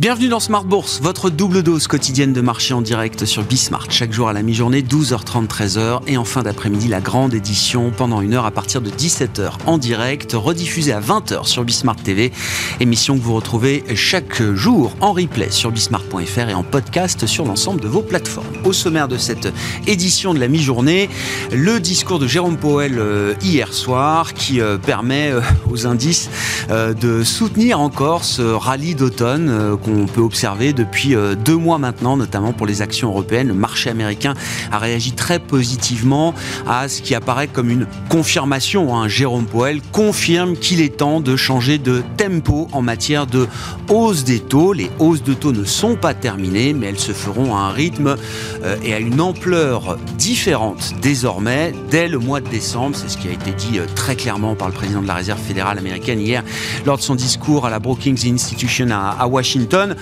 Bienvenue 0.00 0.28
dans 0.28 0.38
Smart 0.38 0.62
Bourse, 0.62 1.00
votre 1.02 1.28
double 1.28 1.64
dose 1.64 1.88
quotidienne 1.88 2.32
de 2.32 2.40
marché 2.40 2.72
en 2.72 2.82
direct 2.82 3.24
sur 3.24 3.42
Bismart. 3.42 3.90
Chaque 3.90 4.12
jour 4.12 4.28
à 4.28 4.32
la 4.32 4.42
mi-journée, 4.42 4.80
12h30, 4.80 5.48
13h. 5.48 6.02
Et 6.06 6.16
en 6.16 6.24
fin 6.24 6.44
d'après-midi, 6.44 6.86
la 6.86 7.00
grande 7.00 7.34
édition 7.34 7.90
pendant 7.90 8.20
une 8.20 8.34
heure 8.34 8.46
à 8.46 8.52
partir 8.52 8.80
de 8.80 8.90
17h 8.90 9.54
en 9.66 9.76
direct, 9.76 10.34
rediffusée 10.34 10.92
à 10.92 11.00
20h 11.00 11.46
sur 11.46 11.64
Bismart 11.64 11.96
TV. 11.96 12.30
Émission 12.78 13.18
que 13.18 13.22
vous 13.24 13.34
retrouvez 13.34 13.82
chaque 13.96 14.40
jour 14.54 14.94
en 15.00 15.12
replay 15.12 15.50
sur 15.50 15.72
bismart.fr 15.72 16.48
et 16.48 16.54
en 16.54 16.62
podcast 16.62 17.26
sur 17.26 17.44
l'ensemble 17.44 17.80
de 17.80 17.88
vos 17.88 18.02
plateformes. 18.02 18.46
Au 18.64 18.72
sommaire 18.72 19.08
de 19.08 19.16
cette 19.16 19.52
édition 19.88 20.32
de 20.32 20.38
la 20.38 20.46
mi-journée, 20.46 21.10
le 21.50 21.80
discours 21.80 22.20
de 22.20 22.28
Jérôme 22.28 22.56
Powell 22.56 23.00
euh, 23.00 23.34
hier 23.42 23.74
soir 23.74 24.32
qui 24.34 24.60
euh, 24.60 24.78
permet 24.78 25.32
euh, 25.32 25.40
aux 25.68 25.88
indices 25.88 26.30
de 26.70 27.24
soutenir 27.24 27.80
encore 27.80 28.24
ce 28.24 28.42
rallye 28.42 28.94
d'automne 28.94 29.76
on 29.88 30.06
peut 30.06 30.20
observer 30.20 30.72
depuis 30.72 31.14
euh, 31.14 31.34
deux 31.34 31.56
mois 31.56 31.78
maintenant, 31.78 32.16
notamment 32.16 32.52
pour 32.52 32.66
les 32.66 32.82
actions 32.82 33.08
européennes. 33.08 33.48
Le 33.48 33.54
marché 33.54 33.90
américain 33.90 34.34
a 34.70 34.78
réagi 34.78 35.12
très 35.12 35.38
positivement 35.38 36.34
à 36.66 36.88
ce 36.88 37.02
qui 37.02 37.14
apparaît 37.14 37.48
comme 37.48 37.70
une 37.70 37.86
confirmation. 38.08 38.96
Hein. 38.96 39.08
Jérôme 39.08 39.46
Powell 39.46 39.80
confirme 39.92 40.56
qu'il 40.56 40.80
est 40.80 40.96
temps 40.96 41.20
de 41.20 41.36
changer 41.36 41.78
de 41.78 42.02
tempo 42.28 42.68
en 42.72 42.82
matière 42.82 43.26
de 43.26 43.46
hausse 43.88 44.24
des 44.24 44.40
taux. 44.40 44.72
Les 44.72 44.90
hausses 44.98 45.22
de 45.22 45.34
taux 45.34 45.52
ne 45.52 45.64
sont 45.64 45.96
pas 45.96 46.14
terminées, 46.14 46.72
mais 46.74 46.86
elles 46.86 46.98
se 46.98 47.12
feront 47.12 47.56
à 47.56 47.60
un 47.60 47.70
rythme 47.70 48.16
euh, 48.62 48.76
et 48.82 48.92
à 48.94 48.98
une 48.98 49.20
ampleur 49.20 49.98
différente 50.16 50.94
désormais 51.00 51.72
dès 51.90 52.08
le 52.08 52.18
mois 52.18 52.40
de 52.40 52.48
décembre. 52.48 52.96
C'est 52.96 53.08
ce 53.08 53.16
qui 53.16 53.28
a 53.28 53.32
été 53.32 53.52
dit 53.52 53.78
euh, 53.78 53.86
très 53.94 54.14
clairement 54.14 54.54
par 54.54 54.68
le 54.68 54.74
président 54.74 55.00
de 55.00 55.06
la 55.06 55.14
Réserve 55.14 55.40
fédérale 55.40 55.78
américaine 55.78 56.20
hier 56.20 56.42
lors 56.84 56.98
de 56.98 57.02
son 57.02 57.14
discours 57.14 57.66
à 57.66 57.70
la 57.70 57.78
Brookings 57.78 58.30
Institution 58.30 58.88
à 58.90 59.26
Washington. 59.26 59.96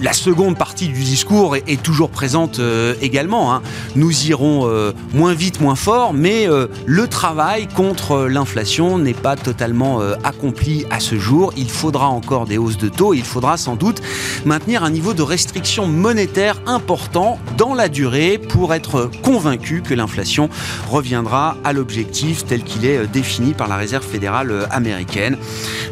La 0.00 0.12
seconde 0.12 0.56
partie 0.56 0.86
du 0.86 1.02
discours 1.02 1.56
est, 1.56 1.82
toujours 1.82 2.10
présente 2.10 2.60
euh, 2.60 2.94
également. 3.02 3.52
Hein. 3.52 3.62
Nous 3.96 4.26
irons 4.26 4.68
euh, 4.68 4.92
moins 5.12 5.34
vite, 5.34 5.60
moins 5.60 5.74
fort, 5.74 6.14
mais 6.14 6.48
euh, 6.48 6.68
le 6.86 7.08
travail 7.08 7.66
contre 7.66 8.28
l'inflation 8.28 8.98
n'est 8.98 9.12
pas 9.12 9.34
totalement 9.34 10.00
accompli 10.22 10.86
à 10.90 11.00
ce 11.00 11.18
jour. 11.18 11.52
Il 11.56 11.68
faudra 11.68 12.08
encore 12.08 12.46
des 12.46 12.58
hausses 12.58 12.78
de 12.78 12.88
taux 12.88 13.12
et 13.12 13.18
il 13.18 13.24
faudra 13.24 13.56
sans 13.56 13.74
doute 13.74 14.00
maintenir 14.44 14.84
un 14.84 14.90
niveau 14.90 15.14
de 15.14 15.22
restriction 15.22 15.86
monétaire 15.86 16.60
important 16.66 17.38
dans 17.56 17.74
la 17.74 17.88
durée 17.88 18.38
pour 18.38 18.74
être 18.74 19.10
convaincu 19.22 19.82
que 19.82 19.94
l'inflation 19.94 20.48
reviendra 20.88 21.56
à 21.64 21.72
l'objectif 21.72 22.44
tel 22.46 22.62
qu'il 22.62 22.86
est 22.86 23.06
défini 23.08 23.52
par 23.52 23.66
la 23.66 23.76
Réserve 23.76 24.06
fédérale 24.06 24.68
américaine. 24.70 25.36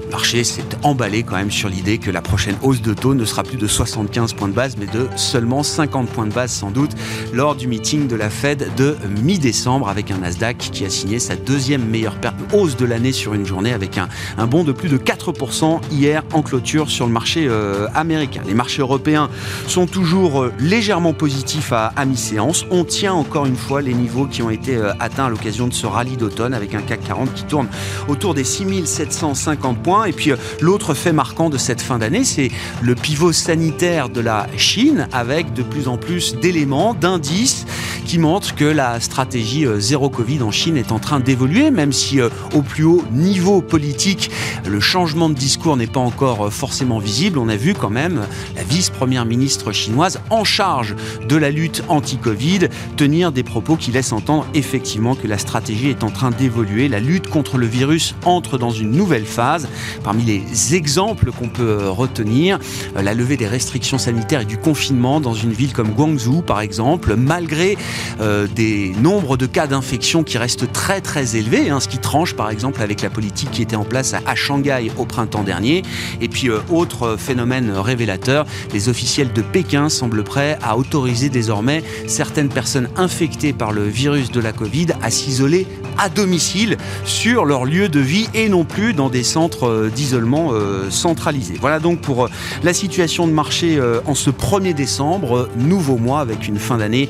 Le 0.07 0.13
marché 0.13 0.45
s'est 0.45 0.63
emballé 0.85 1.25
quand 1.25 1.35
même 1.35 1.51
sur 1.51 1.69
l'idée 1.69 1.99
que 1.99 2.13
la 2.13 2.23
prochaine 2.23 2.55
hausse 2.63 2.81
de 2.81 2.95
taux 2.95 3.15
ne 3.15 3.25
sera 3.25 3.43
plus 3.43 3.57
de 3.57 3.67
75 3.67 4.35
points 4.35 4.47
de 4.47 4.53
base, 4.53 4.77
mais 4.79 4.87
de 4.87 5.09
seulement 5.17 5.65
50 5.65 6.09
points 6.09 6.27
de 6.27 6.33
base 6.33 6.53
sans 6.53 6.71
doute 6.71 6.93
lors 7.33 7.57
du 7.57 7.67
meeting 7.67 8.07
de 8.07 8.15
la 8.15 8.31
Fed 8.31 8.71
de 8.77 8.97
mi-décembre 9.23 9.89
avec 9.89 10.13
un 10.13 10.19
Nasdaq 10.19 10.59
qui 10.59 10.85
a 10.85 10.91
signé 10.91 11.19
sa 11.19 11.35
deuxième 11.35 11.85
meilleure 11.85 12.17
hausse 12.53 12.77
de 12.77 12.85
l'année 12.85 13.11
sur 13.11 13.35
une 13.35 13.45
journée 13.45 13.73
avec 13.73 13.99
un, 13.99 14.09
bond 14.47 14.63
de 14.63 14.71
plus 14.71 14.89
de 14.89 14.97
4% 14.97 15.81
hier 15.91 16.23
en 16.33 16.43
clôture 16.43 16.89
sur 16.89 17.07
le 17.07 17.13
marché 17.13 17.47
euh, 17.49 17.89
américain. 17.95 18.43
Les 18.47 18.55
marchés 18.55 18.83
européens 18.83 19.29
sont 19.67 19.87
toujours 19.87 20.45
euh, 20.45 20.53
légèrement 20.61 21.15
positifs 21.15 21.73
à, 21.73 21.93
à 21.97 22.05
mi-séance. 22.05 22.65
On 22.71 22.85
tient 22.85 23.13
encore 23.13 23.47
une 23.47 23.57
fois 23.57 23.83
les 23.83 23.95
niveaux 23.95 24.27
qui 24.27 24.43
ont 24.43 24.51
été 24.51 24.77
euh, 24.77 24.93
atteints 25.01 25.27
à 25.27 25.31
l'occasion 25.31 25.67
de 25.67 25.75
ce 25.75 25.87
rallye 25.87 26.17
d'automne 26.17 26.55
avec 26.55 26.75
un 26.75 26.83
CAC 26.83 27.01
40 27.09 27.35
qui 27.35 27.45
tourne 27.45 27.67
autour 28.09 28.35
des 28.35 28.45
6750 28.45 29.83
points 29.83 30.06
et 30.07 30.13
puis 30.13 30.31
euh, 30.31 30.37
l'autre 30.61 30.95
fait 30.95 31.13
marquant 31.13 31.51
de 31.51 31.59
cette 31.59 31.81
fin 31.81 31.99
d'année, 31.99 32.25
c'est 32.25 32.51
le 32.83 32.95
pivot 32.95 33.33
sanitaire 33.33 34.09
de 34.09 34.21
la 34.21 34.47
Chine 34.57 35.09
avec 35.13 35.53
de 35.53 35.63
plus 35.63 35.89
en 35.89 35.97
plus 35.97 36.37
d'éléments, 36.37 36.95
d'indices 36.95 37.67
qui 38.05 38.19
montrent 38.19 38.55
que 38.55 38.65
la 38.65 39.01
stratégie 39.01 39.67
euh, 39.67 39.81
zéro 39.81 40.09
Covid 40.09 40.43
en 40.43 40.51
Chine 40.51 40.77
est 40.77 40.93
en 40.93 40.99
train 40.99 41.21
d'évoluer, 41.21 41.71
même 41.71 41.93
si 41.93 42.21
euh, 42.21 42.29
au 42.55 42.63
plus 42.63 42.85
haut 42.85 43.05
niveau 43.13 43.63
politique, 43.63 44.31
le 44.67 44.81
changement 44.81 45.29
de 45.29 45.35
discours 45.35 45.77
n'est 45.77 45.87
pas 45.87 46.01
encore 46.01 46.53
forcément 46.53 46.99
visible. 46.99 47.39
On 47.39 47.49
a 47.49 47.57
vu 47.57 47.75
quand 47.75 47.91
même 47.91 48.23
la 48.55 48.63
vice-première 48.63 49.25
ministre 49.25 49.73
chinoise 49.73 50.21
en 50.31 50.45
charge 50.45 50.95
de 51.29 51.37
la 51.37 51.51
lutte 51.51 51.83
anti-Covid 51.89 52.69
tenir 52.97 53.33
des 53.33 53.43
propos 53.43 53.77
qui 53.77 53.91
laissent 53.93 54.13
entendre 54.13 54.47
effectivement 54.55 55.15
que 55.15 55.27
la 55.27 55.39
stratégie 55.39 55.91
est 55.91 56.05
en 56.05 56.11
train 56.11 56.31
d'évoluer. 56.31 56.89
La 56.89 57.01
lutte 57.01 57.29
contre 57.29 57.59
le 57.59 57.67
virus 57.67 58.15
entre 58.25 58.59
dans 58.59 58.71
une 58.71 58.91
nouvelle 58.91 59.27
phase. 59.27 59.69
Parmi 60.05 60.25
les 60.25 60.75
exemples 60.75 61.33
qu'on 61.33 61.49
peut 61.49 61.89
retenir, 61.89 62.59
euh, 62.97 63.03
la 63.03 63.15
levée 63.15 63.37
des 63.37 63.47
restrictions 63.47 63.99
sanitaires 63.99 64.43
et 64.43 64.45
du 64.45 64.59
confinement 64.59 65.21
dans 65.21 65.35
une 65.35 65.53
ville 65.53 65.73
comme 65.73 65.91
Guangzhou, 65.91 66.43
par 66.43 66.61
exemple, 66.61 67.15
malgré 67.17 67.77
euh, 68.21 68.47
des 68.47 68.93
nombres 69.01 69.37
de 69.37 69.47
cas 69.47 69.67
d'infection 69.67 70.23
qui 70.23 70.39
restent 70.39 70.71
très 70.73 71.01
très 71.01 71.37
élevés, 71.37 71.71
hein, 71.71 71.81
ce 71.81 71.89
qui 71.89 71.99
tranche 71.99 72.35
par 72.35 72.51
exemple 72.51 72.83
avec 72.83 73.03
la 73.03 73.11
politique 73.11 73.51
qui 73.51 73.63
était 73.63 73.77
en 73.77 73.85
place 73.85 74.15
à, 74.15 74.35
Shanghai 74.35 74.91
au 74.99 75.05
printemps 75.05 75.43
dernier. 75.43 75.83
Et 76.21 76.29
puis, 76.29 76.51
euh, 76.51 76.61
autre 76.71 77.17
phénomène 77.19 77.71
révélateur, 77.71 78.47
les 78.73 78.89
officiels 78.89 79.33
de 79.33 79.43
Pékin 79.43 79.89
semblent 79.89 80.25
prêts 80.25 80.59
à 80.63 80.77
autoriser 80.77 81.29
désormais 81.29 81.83
certaines 82.07 82.49
personnes 82.49 82.89
infectées 82.97 83.53
par 83.53 83.73
le 83.73 83.87
virus 83.87 84.31
de 84.31 84.41
la 84.41 84.53
Covid 84.53 84.89
à 85.03 85.11
s'isoler 85.11 85.67
à 85.99 86.09
domicile 86.09 86.77
sur 87.05 87.45
leur 87.45 87.65
lieu 87.65 87.89
de 87.89 88.01
vie 88.01 88.29
et 88.35 88.49
non 88.49 88.65
plus 88.65 88.93
dans 88.93 89.09
des 89.09 89.23
centres 89.23 89.69
euh, 89.69 89.91
d'isolement 89.91 90.51
euh, 90.53 90.91
centralisé. 90.91 91.55
Voilà 91.61 91.81
donc 91.81 92.01
pour 92.01 92.25
euh, 92.25 92.29
la 92.63 92.73
situation 92.73 93.27
de 93.27 93.33
marché 93.33 93.81
en 94.07 94.15
ce 94.15 94.31
1er 94.31 94.75
décembre, 94.75 95.49
nouveau 95.57 95.97
mois 95.97 96.21
avec 96.21 96.49
une 96.49 96.59
fin 96.59 96.79
d'année 96.79 97.09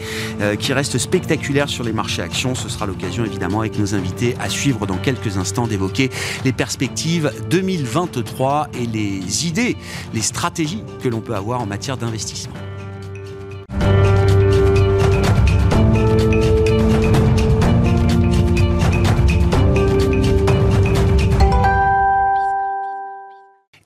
qui 0.59 0.73
reste 0.73 0.99
spectaculaire 0.99 1.69
sur 1.69 1.85
les 1.85 1.93
marchés 1.93 2.23
actions. 2.23 2.55
Ce 2.55 2.69
sera 2.69 2.87
l'occasion 2.87 3.25
évidemment 3.25 3.61
avec 3.61 3.79
nos 3.79 3.95
invités 3.95 4.37
à 4.41 4.49
suivre 4.49 4.87
dans 4.87 4.97
quelques 4.97 5.37
instants 5.37 5.67
d'évoquer 5.67 6.11
les 6.45 6.53
perspectives 6.53 7.33
2023 7.51 8.69
et 8.75 8.87
les 8.87 9.47
idées, 9.47 9.77
les 10.15 10.23
stratégies 10.23 10.83
que 11.03 11.09
l'on 11.09 11.21
peut 11.21 11.35
avoir 11.35 11.61
en 11.61 11.67
matière 11.67 11.97
d'investissement. 11.97 12.55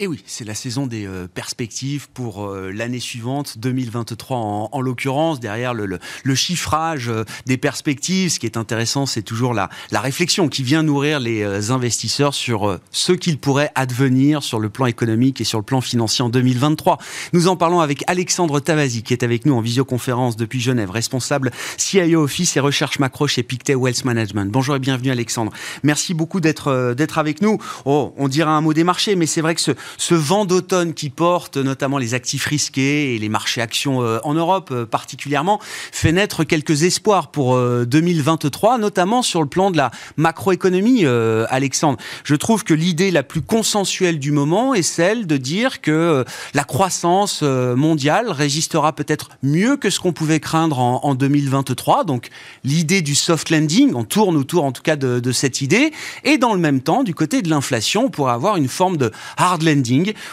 Et 0.03 0.07
oui, 0.07 0.23
c'est 0.25 0.47
la 0.47 0.55
saison 0.55 0.87
des 0.87 1.07
euh, 1.07 1.29
perspectives 1.29 2.09
pour 2.15 2.47
euh, 2.47 2.73
l'année 2.73 3.01
suivante, 3.01 3.59
2023 3.59 4.39
en, 4.73 4.81
l'occurrence. 4.81 5.41
Derrière 5.41 5.75
le, 5.75 5.99
chiffrage 6.35 7.11
euh, 7.11 7.27
des 7.45 7.59
perspectives, 7.59 8.31
ce 8.31 8.39
qui 8.39 8.47
est 8.47 8.57
intéressant, 8.57 9.05
c'est 9.05 9.21
toujours 9.21 9.53
la, 9.53 9.69
la 9.91 10.01
réflexion 10.01 10.49
qui 10.49 10.63
vient 10.63 10.83
nourrir 10.83 11.21
les 11.21 11.71
investisseurs 11.71 12.33
sur 12.33 12.81
ce 12.91 13.13
qu'ils 13.13 13.39
pourraient 13.39 13.73
advenir 13.75 14.43
sur 14.43 14.59
le 14.59 14.71
plan 14.71 14.87
économique 14.87 15.43
et 15.43 15.45
sur 15.45 15.59
le 15.59 15.65
plan 15.65 15.83
financier 15.83 16.25
en 16.25 16.31
2023. 16.31 16.97
Nous 17.35 17.49
en 17.49 17.57
parlons 17.57 17.81
avec 17.81 18.03
Alexandre 18.07 18.59
Tavazi, 18.59 19.03
qui 19.03 19.13
est 19.13 19.23
avec 19.23 19.45
nous 19.45 19.53
en 19.53 19.61
visioconférence 19.61 20.37
depuis 20.37 20.61
Genève, 20.61 20.91
responsable 20.91 21.51
CIO 21.77 22.23
Office 22.23 22.57
et 22.57 22.61
recherche 22.61 23.01
macro 23.01 23.27
chez 23.27 23.43
Pictet 23.43 23.75
Wealth 23.75 24.07
Management. 24.07 24.51
Bonjour 24.51 24.77
et 24.77 24.79
bienvenue 24.79 25.11
Alexandre. 25.11 25.53
Merci 25.83 26.15
beaucoup 26.15 26.41
d'être 26.41 26.95
d'être 26.95 27.19
avec 27.19 27.43
nous. 27.43 27.59
Oh, 27.85 28.15
on 28.17 28.29
dira 28.29 28.53
un 28.53 28.63
mot 28.63 28.73
des 28.73 28.85
marchés, 28.85 29.15
mais 29.15 29.27
c'est 29.27 29.43
vrai 29.43 29.55
que 29.55 29.61
ce, 29.61 29.73
ce 29.97 30.15
vent 30.15 30.45
d'automne 30.45 30.95
qui 30.95 31.11
porte 31.11 31.57
notamment 31.57 31.99
les 31.99 32.15
actifs 32.15 32.47
risqués 32.47 33.15
et 33.15 33.19
les 33.19 33.29
marchés 33.29 33.61
actions 33.61 34.03
euh, 34.03 34.19
en 34.25 34.35
Europe 34.35 34.71
euh, 34.73 34.87
particulièrement 34.87 35.61
fait 35.93 36.13
naître 36.13 36.45
quelques 36.45 36.83
espoirs 36.83 37.31
pour 37.31 37.59
2023, 37.59 38.75
euh, 38.75 38.79
notamment 38.79 39.23
sur 39.23 39.43
le 39.43 39.49
plan 39.49 39.71
de 39.71 39.77
la 39.77 39.91
macroéconomie, 40.17 41.05
Alexandre. 41.49 41.99
Je 42.25 42.35
trouve 42.35 42.65
que 42.65 42.75
l'idée 42.75 43.11
la 43.11 43.23
plus 43.23 43.43
consensuelle 43.43 44.19
du 44.19 44.33
moment 44.33 44.75
est 44.75 44.83
celle 44.83 45.27
de 45.27 45.37
dire 45.37 45.81
que 45.81 46.25
la 46.55 46.65
croissance 46.65 47.43
mondiale 47.43 48.31
résistera 48.31 48.93
peut-être 48.93 49.31
mieux 49.43 49.77
que 49.77 49.91
ce 49.91 50.01
qu'on 50.01 50.13
pouvait 50.13 50.41
craindre 50.41 50.79
en, 50.79 51.15
2023. 51.15 52.05
Donc 52.05 52.29
l'idée 52.65 53.03
du 53.03 53.15
soft 53.15 53.51
landing, 53.51 53.93
on 53.95 54.05
tourne 54.05 54.37
autour 54.37 54.65
en 54.65 54.73
tout 54.73 54.83
cas 54.83 54.97
de, 54.97 55.33
cette 55.33 55.61
idée. 55.61 55.93
Et 56.25 56.39
dans 56.39 56.55
le 56.55 56.61
même 56.61 56.81
temps, 56.81 57.03
du 57.03 57.15
côté 57.15 57.43
de 57.43 57.51
l'inflation, 57.51 58.07
on 58.07 58.11
pourrait 58.11 58.33
avoir 58.33 58.57
une 58.57 58.69
forme 58.69 58.97
de 58.97 59.11
hard 59.37 59.63
landing 59.63 59.80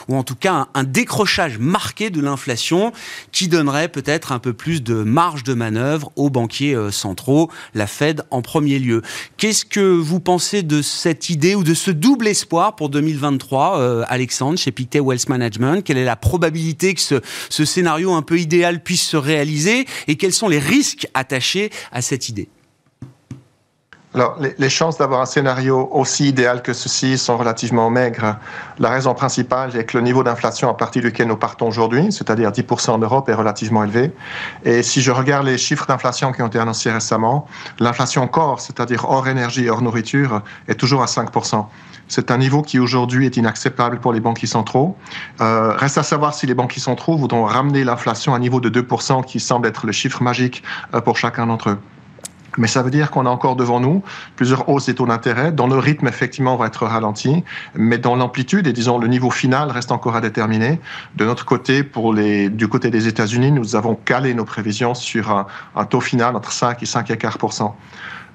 ou 0.08 0.16
en 0.16 0.24
tout 0.24 0.36
cas 0.36 0.68
un, 0.74 0.84
décrochage 0.84 1.58
marqué 1.58 2.10
de 2.10 2.22
l'inflation 2.22 2.92
qui 3.32 3.48
donnerait 3.48 3.90
peut-être 3.90 4.32
un 4.32 4.40
peu 4.40 4.54
plus 4.54 4.82
de 4.82 4.96
marge 4.96 5.44
de 5.44 5.54
manœuvre 5.54 6.12
aux 6.16 6.30
banquiers 6.30 6.76
euh, 6.76 6.92
centraux, 6.92 7.50
la 7.74 7.88
Fed 7.88 8.24
en 8.32 8.42
premier 8.42 8.80
lieu. 8.80 9.02
Qu'est-ce 9.38 9.66
que 9.66 9.80
vous 9.80 10.20
pensez 10.20 10.64
de 10.64 10.82
cette 10.82 11.30
idée 11.30 11.56
ou 11.56 11.64
de 11.64 11.74
ce 11.74 11.92
double 11.92 12.28
espoir 12.28 12.76
pour 12.76 12.90
2023, 12.90 13.80
euh, 13.80 14.04
Alexandre, 14.08 14.58
chez 14.58 14.72
Pictet 14.72 15.00
Wealth 15.00 15.30
Management? 15.30 15.84
Quelle 15.84 15.98
est 15.98 16.06
la 16.06 16.16
probabilité 16.16 16.94
que 16.94 17.02
ce 17.02 17.66
scénario 17.66 18.14
un 18.14 18.22
peu 18.22 18.40
idéal 18.40 18.82
puisse 18.82 19.04
se 19.04 19.18
réaliser? 19.18 19.86
Et 20.08 20.16
quels 20.16 20.34
sont 20.34 20.48
les 20.48 20.60
risques 20.60 21.08
attachés 21.14 21.70
à 21.92 22.02
cette 22.02 22.30
idée? 22.30 22.50
Alors, 24.18 24.40
les, 24.58 24.70
chances 24.70 24.98
d'avoir 24.98 25.22
un 25.22 25.28
scénario 25.28 25.90
aussi 25.92 26.30
idéal 26.30 26.64
que 26.64 26.74
ceci 26.74 27.20
sont 27.20 27.38
relativement 27.38 27.92
maigres. 27.92 28.38
La 28.80 28.90
raison 28.90 29.14
principale 29.14 29.76
est 29.76 29.84
que 29.84 29.96
le 29.96 30.04
niveau 30.04 30.24
d'inflation 30.24 30.72
à 30.72 30.74
partir 30.74 31.04
duquel 31.04 31.28
nous 31.28 31.38
partons 31.38 31.68
aujourd'hui, 31.68 32.12
c'est-à-dire 32.12 32.50
10% 32.50 32.90
en 32.90 32.98
Europe, 32.98 33.30
est 33.30 33.36
relativement 33.36 33.84
élevé. 33.84 34.12
Et 34.66 34.82
si 34.82 35.02
je 35.04 35.12
regarde 35.12 35.46
les 35.46 35.60
chiffres 35.60 35.86
d'inflation 35.86 36.32
qui 36.32 36.42
ont 36.42 36.48
été 36.48 36.58
annoncés 36.58 36.90
récemment, 36.90 37.46
l'inflation 37.78 38.28
corps, 38.28 38.60
c'est-à-dire 38.60 39.06
hors 39.08 39.28
énergie 39.28 39.66
et 39.66 39.70
hors 39.70 39.84
nourriture, 39.84 40.42
est 40.68 40.74
toujours 40.74 41.04
à 41.04 41.06
5%. 41.06 41.68
C'est 42.08 42.32
un 42.32 42.40
niveau 42.40 42.64
qui 42.64 42.80
aujourd'hui 42.80 43.28
est 43.28 43.38
inacceptable 43.38 44.00
pour 44.00 44.14
les 44.14 44.20
banquiers 44.20 44.48
centraux. 44.48 44.98
Euh, 45.42 45.74
reste 45.74 46.00
à 46.00 46.04
savoir 46.04 46.34
si 46.34 46.48
les 46.48 46.56
banquiers 46.56 46.82
centraux 46.82 47.18
voudront 47.18 47.44
ramener 47.44 47.84
l'inflation 47.84 48.34
à 48.34 48.38
un 48.38 48.40
niveau 48.40 48.62
de 48.62 48.82
2% 48.82 49.24
qui 49.26 49.40
semble 49.40 49.68
être 49.68 49.86
le 49.86 49.92
chiffre 49.92 50.24
magique 50.24 50.64
euh, 50.96 51.02
pour 51.02 51.18
chacun 51.18 51.46
d'entre 51.46 51.70
eux. 51.70 51.80
Mais 52.58 52.68
ça 52.68 52.82
veut 52.82 52.92
dire 52.92 53.12
qu'on 53.12 53.26
a 53.26 53.30
encore 53.30 53.56
devant 53.56 53.80
nous 53.80 54.04
plusieurs 54.36 54.70
hausses 54.70 54.88
des 54.88 54.96
taux 54.96 55.06
d'intérêt 55.06 55.52
dont 55.52 55.68
le 55.68 55.78
rythme 55.78 56.08
effectivement 56.08 56.56
va 56.56 56.68
être 56.68 56.86
ralenti, 56.86 57.44
mais 57.76 57.98
dont 57.98 58.16
l'amplitude 58.16 58.68
et 58.68 58.74
disons 58.74 58.98
le 58.98 59.08
niveau 59.08 59.30
final 59.30 59.72
reste 59.72 59.92
encore 59.92 60.16
à 60.16 60.22
déterminer. 60.22 60.80
De 61.16 61.26
notre 61.26 61.46
côté, 61.46 61.84
du 61.84 62.68
côté 62.68 62.90
des 62.90 63.08
États-Unis, 63.08 63.52
nous 63.52 63.76
avons 63.76 63.96
calé 63.96 64.34
nos 64.34 64.46
prévisions 64.46 64.94
sur 64.94 65.32
un, 65.76 65.86
taux 65.86 66.02
final 66.02 66.36
entre 66.36 66.52
5 66.52 66.82
et 66.82 66.86
5 66.86 67.10
et 67.12 67.18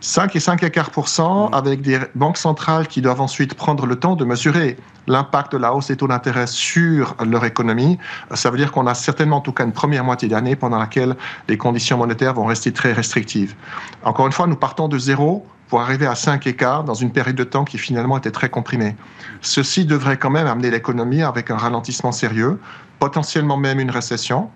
5 0.02 0.34
et 0.34 0.40
5 0.40 0.70
quart 0.72 0.90
mmh. 0.90 1.54
avec 1.54 1.81
des 1.81 2.00
banques 2.16 2.37
centrales 2.37 2.88
qui 2.88 3.00
doivent 3.00 3.20
ensuite 3.20 3.54
prendre 3.54 3.87
le 3.87 3.94
temps 3.94 4.16
de 4.16 4.25
mesurer 4.25 4.76
l'impact 5.06 5.52
de 5.52 5.58
la 5.58 5.72
hausse 5.72 5.88
des 5.88 5.96
taux 5.96 6.08
d'intérêt 6.08 6.49
sur 6.49 7.14
leur 7.25 7.44
économie. 7.44 7.99
Ça 8.34 8.50
veut 8.50 8.58
dire 8.58 8.72
qu'on 8.72 8.88
a 8.88 8.94
certainement 8.94 9.37
en 9.37 9.40
tout 9.40 9.52
cas 9.52 9.64
une 9.64 9.72
première 9.72 10.02
moitié 10.02 10.28
d'année 10.28 10.56
pendant 10.56 10.78
laquelle 10.78 11.14
les 11.49 11.56
conditions 11.56 11.99
monétaires 11.99 12.34
vont 12.34 12.46
rester 12.46 12.72
très 12.72 12.93
restrictives. 12.93 13.54
Encore 14.02 14.26
une 14.26 14.32
fois, 14.32 14.49
nous 14.49 14.56
partons 14.56 14.88
de 14.88 14.99
zéro 14.99 15.46
pour 15.69 15.81
arriver 15.81 16.06
à 16.06 16.16
5 16.16 16.49
écarts 16.49 16.82
dans 16.82 16.94
une 16.94 17.12
période 17.12 17.37
de 17.37 17.44
temps 17.44 17.64
qui 17.64 17.78
finalement 17.78 18.19
était 18.19 18.32
très 18.32 18.49
comprimée. 18.49 18.96
Ceci 19.40 19.84
devrait 19.84 20.16
quand 20.16 20.31
même 20.31 20.49
amener 20.49 20.72
l'économie 20.72 21.22
avec 21.22 21.52
un 21.52 21.56
ralentissement 21.56 22.10
sérieux, 22.10 22.58
potentiellement 22.99 23.56
même 23.56 23.78
une 23.78 23.90
récession, 23.90 24.50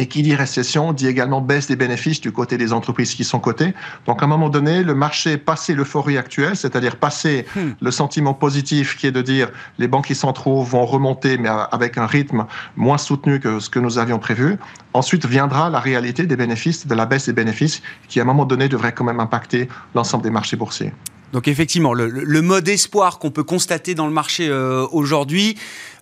et 0.00 0.06
qui 0.06 0.22
dit 0.22 0.34
récession 0.34 0.94
dit 0.94 1.06
également 1.06 1.42
baisse 1.42 1.66
des 1.66 1.76
bénéfices 1.76 2.22
du 2.22 2.32
côté 2.32 2.56
des 2.56 2.72
entreprises 2.72 3.14
qui 3.14 3.22
sont 3.22 3.38
cotées. 3.38 3.74
Donc 4.06 4.22
à 4.22 4.24
un 4.24 4.28
moment 4.28 4.48
donné, 4.48 4.82
le 4.82 4.94
marché 4.94 5.36
passé 5.36 5.74
l'euphorie 5.74 6.16
actuelle, 6.16 6.56
c'est-à-dire 6.56 6.96
passer 6.96 7.44
hmm. 7.54 7.72
le 7.78 7.90
sentiment 7.90 8.32
positif 8.32 8.96
qui 8.96 9.06
est 9.06 9.12
de 9.12 9.20
dire 9.20 9.50
les 9.78 9.88
banquiers 9.88 10.14
centraux 10.14 10.62
vont 10.62 10.86
remonter 10.86 11.36
mais 11.36 11.50
avec 11.70 11.98
un 11.98 12.06
rythme 12.06 12.46
moins 12.76 12.96
soutenu 12.96 13.40
que 13.40 13.60
ce 13.60 13.68
que 13.68 13.78
nous 13.78 13.98
avions 13.98 14.18
prévu. 14.18 14.56
Ensuite 14.94 15.26
viendra 15.26 15.68
la 15.68 15.80
réalité 15.80 16.24
des 16.26 16.36
bénéfices, 16.36 16.86
de 16.86 16.94
la 16.94 17.04
baisse 17.04 17.26
des 17.26 17.34
bénéfices 17.34 17.82
qui 18.08 18.20
à 18.20 18.22
un 18.22 18.26
moment 18.26 18.46
donné 18.46 18.70
devrait 18.70 18.92
quand 18.92 19.04
même 19.04 19.20
impacter 19.20 19.68
l'ensemble 19.94 20.24
des 20.24 20.30
marchés 20.30 20.56
boursiers. 20.56 20.94
Donc 21.32 21.48
effectivement, 21.48 21.94
le, 21.94 22.42
mode 22.42 22.68
espoir 22.68 23.18
qu'on 23.18 23.30
peut 23.30 23.44
constater 23.44 23.94
dans 23.94 24.06
le 24.06 24.12
marché 24.12 24.48
euh, 24.48 24.86
aujourd'hui 24.90 25.56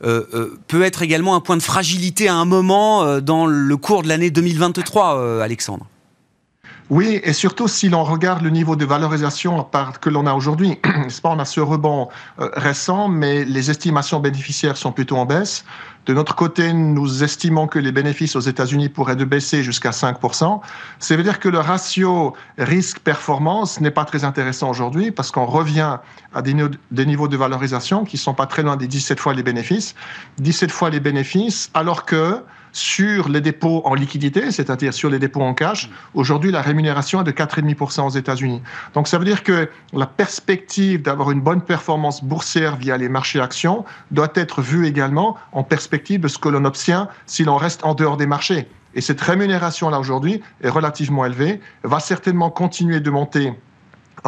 euh, 0.04 0.24
euh, 0.32 0.58
peut 0.68 0.82
être 0.82 1.02
également 1.02 1.34
un 1.34 1.40
point 1.40 1.56
de 1.56 1.62
fragilité 1.62 2.28
à 2.28 2.34
un 2.34 2.44
moment 2.44 3.20
dans 3.20 3.46
le 3.46 3.76
cours 3.76 4.02
de 4.02 4.08
l'année 4.08 4.30
2023, 4.30 5.42
Alexandre. 5.42 5.86
Oui, 6.90 7.20
et 7.22 7.34
surtout 7.34 7.68
si 7.68 7.90
l'on 7.90 8.02
regarde 8.02 8.42
le 8.42 8.48
niveau 8.48 8.74
de 8.74 8.86
valorisation 8.86 9.66
que 10.00 10.08
l'on 10.08 10.26
a 10.26 10.32
aujourd'hui, 10.32 10.78
on 11.24 11.38
a 11.38 11.44
ce 11.44 11.60
rebond 11.60 12.08
récent, 12.38 13.08
mais 13.08 13.44
les 13.44 13.70
estimations 13.70 14.20
bénéficiaires 14.20 14.78
sont 14.78 14.92
plutôt 14.92 15.16
en 15.16 15.26
baisse. 15.26 15.64
De 16.08 16.14
notre 16.14 16.34
côté, 16.34 16.72
nous 16.72 17.22
estimons 17.22 17.66
que 17.66 17.78
les 17.78 17.92
bénéfices 17.92 18.34
aux 18.34 18.40
États-Unis 18.40 18.88
pourraient 18.88 19.16
de 19.16 19.26
baisser 19.26 19.62
jusqu'à 19.62 19.90
5%. 19.90 20.60
Ça 20.98 21.16
veut 21.16 21.22
dire 21.22 21.38
que 21.38 21.50
le 21.50 21.58
ratio 21.58 22.34
risque-performance 22.56 23.82
n'est 23.82 23.90
pas 23.90 24.06
très 24.06 24.24
intéressant 24.24 24.70
aujourd'hui 24.70 25.10
parce 25.10 25.30
qu'on 25.30 25.44
revient 25.44 25.98
à 26.32 26.40
des, 26.40 26.54
niveaux 27.04 27.28
de 27.28 27.36
valorisation 27.36 28.06
qui 28.06 28.16
sont 28.16 28.32
pas 28.32 28.46
très 28.46 28.62
loin 28.62 28.76
des 28.76 28.86
17 28.86 29.20
fois 29.20 29.34
les 29.34 29.42
bénéfices. 29.42 29.94
17 30.38 30.70
fois 30.70 30.88
les 30.88 31.00
bénéfices, 31.00 31.70
alors 31.74 32.06
que 32.06 32.42
sur 32.72 33.28
les 33.28 33.40
dépôts 33.40 33.82
en 33.84 33.94
liquidité, 33.94 34.50
c'est-à-dire 34.50 34.94
sur 34.94 35.10
les 35.10 35.18
dépôts 35.18 35.42
en 35.42 35.54
cash, 35.54 35.90
aujourd'hui, 36.14 36.50
la 36.50 36.62
rémunération 36.62 37.20
est 37.20 37.24
de 37.24 37.30
4,5% 37.30 38.06
aux 38.06 38.10
États-Unis. 38.10 38.62
Donc, 38.94 39.08
ça 39.08 39.18
veut 39.18 39.24
dire 39.24 39.42
que 39.42 39.68
la 39.92 40.06
perspective 40.06 41.02
d'avoir 41.02 41.30
une 41.30 41.40
bonne 41.40 41.62
performance 41.62 42.22
boursière 42.22 42.76
via 42.76 42.96
les 42.96 43.08
marchés 43.08 43.40
actions 43.40 43.84
doit 44.10 44.32
être 44.34 44.62
vue 44.62 44.86
également 44.86 45.36
en 45.52 45.62
perspective 45.62 46.20
de 46.20 46.28
ce 46.28 46.38
que 46.38 46.48
l'on 46.48 46.64
obtient 46.64 47.08
si 47.26 47.44
l'on 47.44 47.56
reste 47.56 47.84
en 47.84 47.94
dehors 47.94 48.16
des 48.16 48.26
marchés. 48.26 48.68
Et 48.94 49.00
cette 49.00 49.20
rémunération-là, 49.20 50.00
aujourd'hui, 50.00 50.40
est 50.62 50.70
relativement 50.70 51.24
élevée, 51.24 51.60
va 51.84 52.00
certainement 52.00 52.50
continuer 52.50 53.00
de 53.00 53.10
monter 53.10 53.52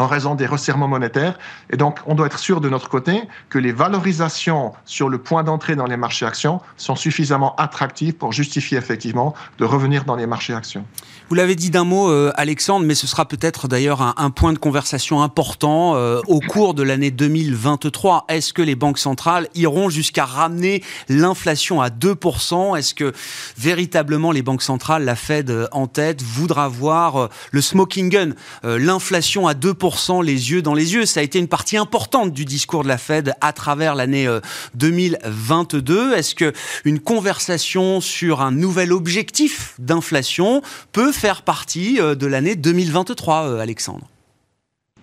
en 0.01 0.07
raison 0.07 0.35
des 0.35 0.47
resserrements 0.47 0.89
monétaires. 0.89 1.39
Et 1.71 1.77
donc, 1.77 1.99
on 2.07 2.15
doit 2.15 2.27
être 2.27 2.39
sûr 2.39 2.61
de 2.61 2.69
notre 2.69 2.89
côté 2.89 3.23
que 3.49 3.59
les 3.59 3.73
valorisations 3.73 4.73
sur 4.85 5.09
le 5.09 5.19
point 5.19 5.43
d'entrée 5.43 5.77
dans 5.77 5.87
les 5.87 5.97
marchés 5.97 6.27
actions 6.27 6.61
sont 6.77 6.97
suffisamment 6.97 7.55
attractives 7.57 8.15
pour 8.15 8.33
justifier 8.33 8.79
effectivement 8.79 9.35
de 9.59 9.65
revenir 9.65 10.05
dans 10.05 10.17
les 10.17 10.27
marchés 10.27 10.55
actions. 10.55 10.85
Vous 11.29 11.37
l'avez 11.37 11.55
dit 11.55 11.71
d'un 11.71 11.85
mot, 11.85 12.11
euh, 12.11 12.33
Alexandre, 12.35 12.85
mais 12.87 12.97
ce 12.97 13.07
sera 13.07 13.25
peut-être 13.27 13.69
d'ailleurs 13.69 14.03
un, 14.17 14.31
point 14.31 14.53
de 14.53 14.59
conversation 14.59 15.23
important 15.23 15.95
euh, 15.95 16.21
au 16.27 16.41
cours 16.41 16.75
de 16.75 16.83
l'année 16.83 17.13
2023. 17.13 18.25
Est-ce 18.29 18.53
que 18.53 18.63
les 18.63 18.75
banques 18.75 18.99
centrales 18.99 19.49
iront 19.55 19.91
jusqu'à 19.91 20.25
ramener 20.25 20.83
l'inflation 21.09 21.81
à 21.81 21.89
2% 21.89 22.77
Est-ce 22.77 22.95
que 22.95 23.13
véritablement 23.57 24.33
les 24.33 24.43
banques 24.43 24.63
centrales, 24.63 25.05
la 25.05 25.15
Fed 25.15 25.69
en 25.71 25.87
tête, 25.87 26.23
voudra 26.23 26.69
voir 26.69 27.17
euh, 27.17 27.29
le 27.53 27.61
smoking 27.61 28.09
gun, 28.09 28.31
l'inflation 28.65 29.47
à 29.47 29.55
2% 29.55 29.90
les 30.23 30.51
yeux 30.51 30.63
dans 30.63 30.75
les 30.75 30.95
yeux. 30.95 31.07
Ça 31.07 31.21
a 31.21 31.23
été 31.23 31.39
une 31.39 31.49
partie 31.49 31.77
importante 31.77 32.33
du 32.33 32.45
discours 32.45 32.83
de 32.83 32.89
la 32.89 32.99
Fed 32.99 33.35
à 33.41 33.53
travers 33.53 33.95
l'année 33.95 34.29
2022. 34.75 36.13
Euh, 36.13 36.17
Est-ce 36.17 36.35
que 36.35 36.53
une 36.85 37.01
conversation 37.01 38.01
sur 38.01 38.41
un 38.41 38.53
nouvel 38.53 38.93
objectif 38.93 39.75
d'inflation 39.79 40.63
peut 40.93 41.13
faire 41.13 41.43
partie 41.43 42.01
euh, 42.01 42.15
de 42.15 42.27
l'année 42.27 42.57
2023, 42.57 43.45
euh, 43.45 43.61
Alexandre? 43.61 44.07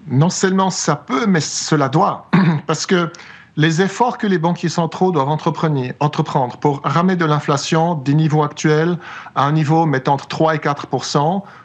Non 0.07 0.29
seulement 0.29 0.69
ça 0.69 0.95
peut, 0.95 1.25
mais 1.25 1.41
cela 1.41 1.89
doit. 1.89 2.29
Parce 2.67 2.85
que 2.85 3.11
les 3.57 3.81
efforts 3.81 4.19
que 4.19 4.27
les 4.27 4.37
banquiers 4.37 4.69
centraux 4.69 5.11
doivent 5.11 5.29
entreprendre 5.29 6.57
pour 6.57 6.79
ramener 6.83 7.15
de 7.15 7.25
l'inflation 7.25 7.95
des 7.95 8.13
niveaux 8.13 8.43
actuels 8.43 8.97
à 9.33 9.45
un 9.45 9.51
niveau 9.51 9.87
mettant 9.87 10.13
entre 10.13 10.27
3 10.27 10.55
et 10.55 10.59
4 10.59 10.87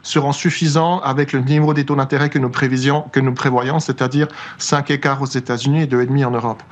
seront 0.01 0.31
suffisants 0.31 0.99
avec 1.01 1.33
le 1.33 1.41
niveau 1.41 1.75
des 1.75 1.85
taux 1.85 1.95
d'intérêt 1.95 2.31
que 2.31 2.39
nous, 2.39 2.49
que 2.49 3.19
nous 3.19 3.33
prévoyons, 3.33 3.79
c'est-à-dire 3.79 4.27
5 4.57 4.89
écarts 4.89 5.21
aux 5.21 5.27
États-Unis 5.27 5.83
et 5.83 5.85
2,5 5.85 6.25
en 6.25 6.31
Europe. 6.31 6.63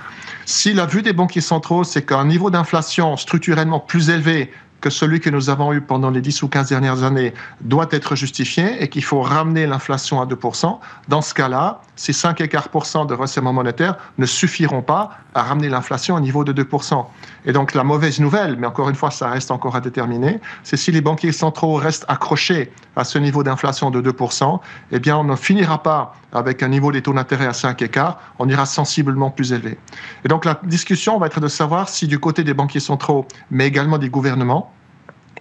Si 0.46 0.74
la 0.74 0.88
vue 0.88 1.04
des 1.04 1.14
banquiers 1.14 1.42
centraux, 1.42 1.84
c'est 1.84 2.04
qu'un 2.04 2.26
niveau 2.26 2.50
d'inflation 2.50 3.16
structurellement 3.16 3.80
plus 3.80 4.10
élevé 4.10 4.52
que 4.82 4.90
celui 4.90 5.20
que 5.20 5.30
nous 5.30 5.50
avons 5.50 5.72
eu 5.72 5.80
pendant 5.80 6.10
les 6.10 6.22
10 6.22 6.44
ou 6.44 6.48
15 6.48 6.70
dernières 6.70 7.04
années 7.04 7.34
doit 7.62 7.88
être 7.92 8.16
justifié 8.16 8.84
et 8.84 8.90
qu'il 8.90 9.04
faut 9.04 9.22
ramener 9.22 9.68
l'inflation 9.68 10.20
à 10.20 10.26
2%. 10.26 10.80
Dans 11.08 11.22
ce 11.22 11.34
cas-là, 11.34 11.82
ces 11.96 12.14
5 12.14 12.42
écarts 12.42 12.70
de 13.08 13.14
resserrement 13.14 13.54
monétaire 13.54 13.96
ne 14.18 14.26
suffiront 14.26 14.82
pas 14.82 15.12
à 15.34 15.44
ramener 15.44 15.70
l'inflation 15.70 16.16
au 16.16 16.20
niveau 16.20 16.44
de 16.44 16.52
2%. 16.52 17.06
Et 17.46 17.54
donc 17.54 17.74
la 17.74 17.84
mauvaise 17.84 18.20
nouvelle, 18.20 18.56
mais 18.58 18.68
encore 18.68 18.90
une 18.90 18.96
fois, 18.96 19.12
ça 19.12 19.30
reste 19.30 19.52
encore 19.52 19.76
à 19.76 19.82
déterminer, 19.82 20.40
c'est 20.64 20.78
si 20.78 20.92
les 20.92 21.02
banquiers 21.02 21.32
centraux 21.32 21.76
restent 21.76 22.06
accrochés 22.08 22.72
à 22.96 23.04
ce 23.04 23.18
niveau 23.20 23.44
d'inflation 23.44 23.92
de 23.92 24.02
2%, 24.02 24.60
eh 24.92 25.00
bien 25.00 25.18
on 25.18 25.24
ne 25.24 25.36
finira 25.36 25.84
pas 25.84 26.16
avec 26.34 26.64
un 26.64 26.70
niveau 26.70 26.92
des 26.92 27.02
taux 27.02 27.14
d'intérêt 27.14 27.46
à 27.46 27.54
5 27.54 27.82
écarts, 27.82 28.20
on 28.40 28.48
ira 28.50 28.66
sensiblement 28.66 29.30
plus 29.30 29.54
élevé. 29.54 29.78
Et 30.26 30.28
donc 30.28 30.46
la 30.46 30.60
discussion 30.64 31.18
va 31.20 31.28
être 31.28 31.40
de 31.40 31.48
savoir 31.48 31.90
si 31.90 32.08
du 32.08 32.20
côté 32.20 32.44
des 32.44 32.54
banquiers 32.54 32.80
centraux, 32.80 33.28
mais 33.50 33.68
également 33.68 33.98
des 33.98 34.10
gouvernements, 34.10 34.71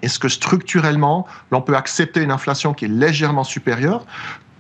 est-ce 0.03 0.19
que 0.19 0.29
structurellement, 0.29 1.27
l'on 1.51 1.63
peut 1.63 1.77
accepter 1.77 2.23
une 2.23 2.31
inflation 2.31 2.75
qui 2.75 2.87
est 2.87 2.89
légèrement 2.89 3.45
supérieure 3.45 4.05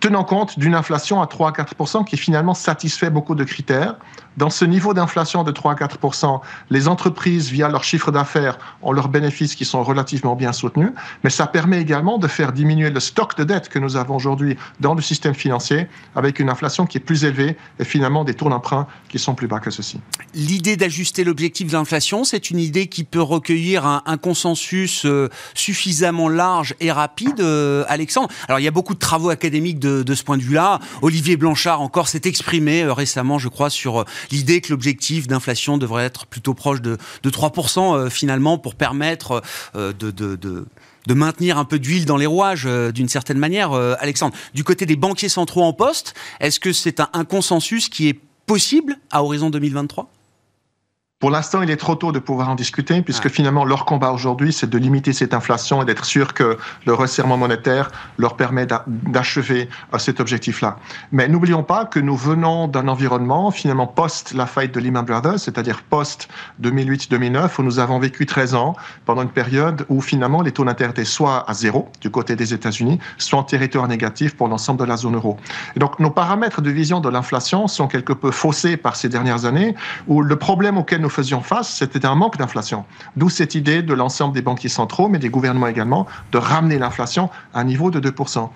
tenant 0.01 0.25
compte 0.25 0.59
d'une 0.59 0.75
inflation 0.75 1.21
à 1.21 1.27
3 1.27 1.51
à 1.51 1.53
4 1.53 2.05
qui 2.05 2.17
finalement 2.17 2.55
satisfait 2.55 3.11
beaucoup 3.11 3.35
de 3.35 3.45
critères. 3.45 3.97
Dans 4.37 4.49
ce 4.49 4.65
niveau 4.65 4.95
d'inflation 4.95 5.45
de 5.45 5.51
3 5.51 5.73
à 5.73 5.75
4 5.75 5.99
les 6.71 6.89
entreprises, 6.89 7.51
via 7.51 7.69
leur 7.69 7.85
chiffre 7.85 8.11
d'affaires, 8.11 8.59
ont 8.81 8.93
leurs 8.93 9.09
bénéfices 9.09 9.55
qui 9.55 9.65
sont 9.65 9.83
relativement 9.83 10.37
bien 10.37 10.53
soutenus, 10.53 10.93
mais 11.23 11.31
ça 11.31 11.47
permet 11.47 11.81
également 11.81 12.17
de 12.17 12.27
faire 12.27 12.53
diminuer 12.53 12.91
le 12.91 13.01
stock 13.01 13.37
de 13.37 13.45
dette 13.45 13.69
que 13.69 13.79
nous 13.79 13.97
avons 13.97 14.17
aujourd'hui 14.17 14.57
dans 14.81 14.95
le 14.95 15.03
système 15.03 15.35
financier 15.35 15.89
avec 16.17 16.39
une 16.41 16.49
inflation 16.49 16.87
qui 16.87 16.99
est 16.99 17.01
plus 17.03 17.25
élevée 17.25 17.59
et 17.79 17.85
finalement 17.85 18.25
des 18.25 18.35
taux 18.35 18.49
d'emprunt 18.49 18.87
qui 19.09 19.19
sont 19.19 19.35
plus 19.35 19.49
bas 19.49 19.61
que 19.61 19.71
ceci. 19.71 20.01
L'idée 20.35 20.77
d'ajuster 20.77 21.25
l'objectif 21.25 21.73
d'inflation, 21.73 22.25
c'est 22.25 22.51
une 22.51 22.59
idée 22.59 22.87
qui 22.87 23.05
peut 23.05 23.21
recueillir 23.21 23.85
un, 23.87 24.17
consensus 24.17 25.05
euh, 25.07 25.29
suffisamment 25.55 26.29
large 26.29 26.75
et 26.81 26.93
rapide, 26.93 27.41
euh, 27.41 27.85
Alexandre? 27.89 28.29
Alors 28.49 28.61
il 28.61 28.65
y 28.65 28.69
a 28.69 28.71
beaucoup 28.71 28.95
de 28.95 28.99
travaux 28.99 29.31
académiques 29.31 29.79
de, 29.79 29.90
de 29.91 30.15
ce 30.15 30.23
point 30.23 30.39
de 30.39 30.43
vue-là. 30.43 30.81
Olivier 31.03 31.37
Blanchard 31.37 31.81
encore 31.81 32.09
s'est 32.09 32.23
exprimé 32.25 32.83
euh, 32.83 32.93
récemment, 32.93 33.39
je 33.39 33.49
crois, 33.49 33.71
sur 33.71 34.05
l'idée 34.31 34.61
que 34.61 34.71
l'objectif 34.71 35.27
d'inflation 35.27 35.79
devrait 35.79 36.05
être 36.05 36.27
plutôt 36.27 36.55
proche 36.55 36.81
de, 36.81 36.99
3% 37.25 37.97
euh, 37.97 38.11
finalement 38.11 38.59
pour 38.59 38.75
permettre 38.75 39.43
euh, 39.75 39.93
de, 39.93 41.15
maintenir 41.15 41.59
un 41.59 41.65
peu 41.65 41.79
d'huile 41.79 42.05
dans 42.05 42.17
les 42.17 42.27
rouages 42.27 42.65
euh, 42.67 42.93
d'une 42.93 43.09
certaine 43.09 43.39
manière. 43.39 43.73
Alexandre, 43.73 44.35
du 44.55 44.65
côté 44.65 44.87
des 44.87 44.97
banquiers 44.97 45.29
centraux 45.29 45.65
en 45.65 45.73
poste, 45.73 46.15
est-ce 46.41 46.61
que 46.61 46.73
c'est 46.73 47.01
un 47.01 47.25
consensus 47.25 47.89
qui 47.89 48.09
est 48.09 48.21
possible 48.47 48.97
à 49.11 49.23
horizon 49.23 49.51
2023 49.51 50.11
pour 51.21 51.31
l'instant, 51.31 51.61
il 51.61 51.71
est 51.71 51.77
trop 51.77 51.97
tôt 51.97 52.13
de 52.13 52.19
pouvoir 52.19 52.49
en 52.49 52.55
discuter, 52.55 53.03
puisque 53.03 53.29
finalement, 53.29 53.67
leur 53.67 53.85
combat 53.85 54.11
aujourd'hui, 54.11 54.55
c'est 54.55 54.71
de 54.71 54.79
limiter 54.79 55.13
cette 55.13 55.35
inflation 55.35 55.83
et 55.83 55.85
d'être 55.85 56.07
sûr 56.07 56.33
que 56.33 56.57
le 56.87 56.95
resserrement 56.95 57.37
monétaire 57.37 57.91
leur 58.17 58.37
permet 58.37 58.67
d'achever 58.87 59.69
euh, 59.93 59.99
cet 59.99 60.19
objectif-là. 60.19 60.79
Mais 61.13 61.29
n'oublions 61.29 61.63
pas 61.63 61.85
que 61.85 62.01
nous 62.01 62.17
venons 62.17 62.69
d'un 62.69 62.89
environnement, 62.89 63.51
finalement, 63.51 63.87
post 63.87 64.33
la 64.33 64.47
faillite 64.47 64.73
de 64.73 64.81
Lehman 64.81 65.05
Brothers, 65.05 65.39
c'est-à-dire 65.39 65.83
post 65.83 66.31
2008-2009, 66.63 67.51
où 67.59 67.63
nous 67.65 67.79
avons 67.81 67.99
vécu 67.99 68.25
13 68.25 68.55
ans 68.55 68.75
pendant 69.05 69.21
une 69.21 69.29
période 69.29 69.85
où 69.91 70.01
finalement 70.01 70.41
les 70.41 70.53
taux 70.53 70.65
d'intérêt 70.65 70.93
étaient 70.93 71.05
soit 71.05 71.45
à 71.51 71.53
zéro 71.53 71.91
du 72.01 72.11
côté 72.11 72.35
des 72.35 72.55
États-Unis, 72.55 72.99
soit 73.19 73.39
en 73.39 73.43
territoire 73.43 73.87
négatif 73.89 74.35
pour 74.35 74.49
l'ensemble 74.49 74.81
de 74.81 74.87
la 74.87 74.97
zone 74.97 75.17
euro. 75.17 75.37
Et 75.77 75.81
donc, 75.81 75.99
nos 75.99 76.11
paramètres 76.11 76.63
de 76.63 76.71
vision 76.71 77.01
de 77.01 77.11
l'inflation 77.11 77.69
sont 77.69 77.89
quelque 77.89 78.15
peu 78.15 78.31
faussés 78.31 78.79
par 78.79 78.97
ces 78.97 79.11
dernières 79.11 79.45
années, 79.45 79.75
où 80.07 80.23
le 80.23 80.37
problème 80.37 80.79
auquel 80.79 81.03
nous 81.03 81.10
faisions 81.11 81.43
face, 81.43 81.69
c'était 81.75 82.07
un 82.07 82.15
manque 82.15 82.39
d'inflation. 82.39 82.85
D'où 83.17 83.29
cette 83.29 83.55
idée 83.55 83.83
de 83.83 83.93
l'ensemble 83.93 84.35
des 84.35 84.43
banquiers 84.43 84.69
centraux, 84.69 85.09
mais 85.09 85.19
des 85.19 85.29
gouvernements 85.29 85.67
également, 85.67 86.07
de 86.33 86.39
ramener 86.39 86.79
l'inflation 86.79 87.29
à 87.53 87.61
un 87.61 87.65
niveau 87.65 87.91
de 87.91 88.01
2%. 88.01 88.49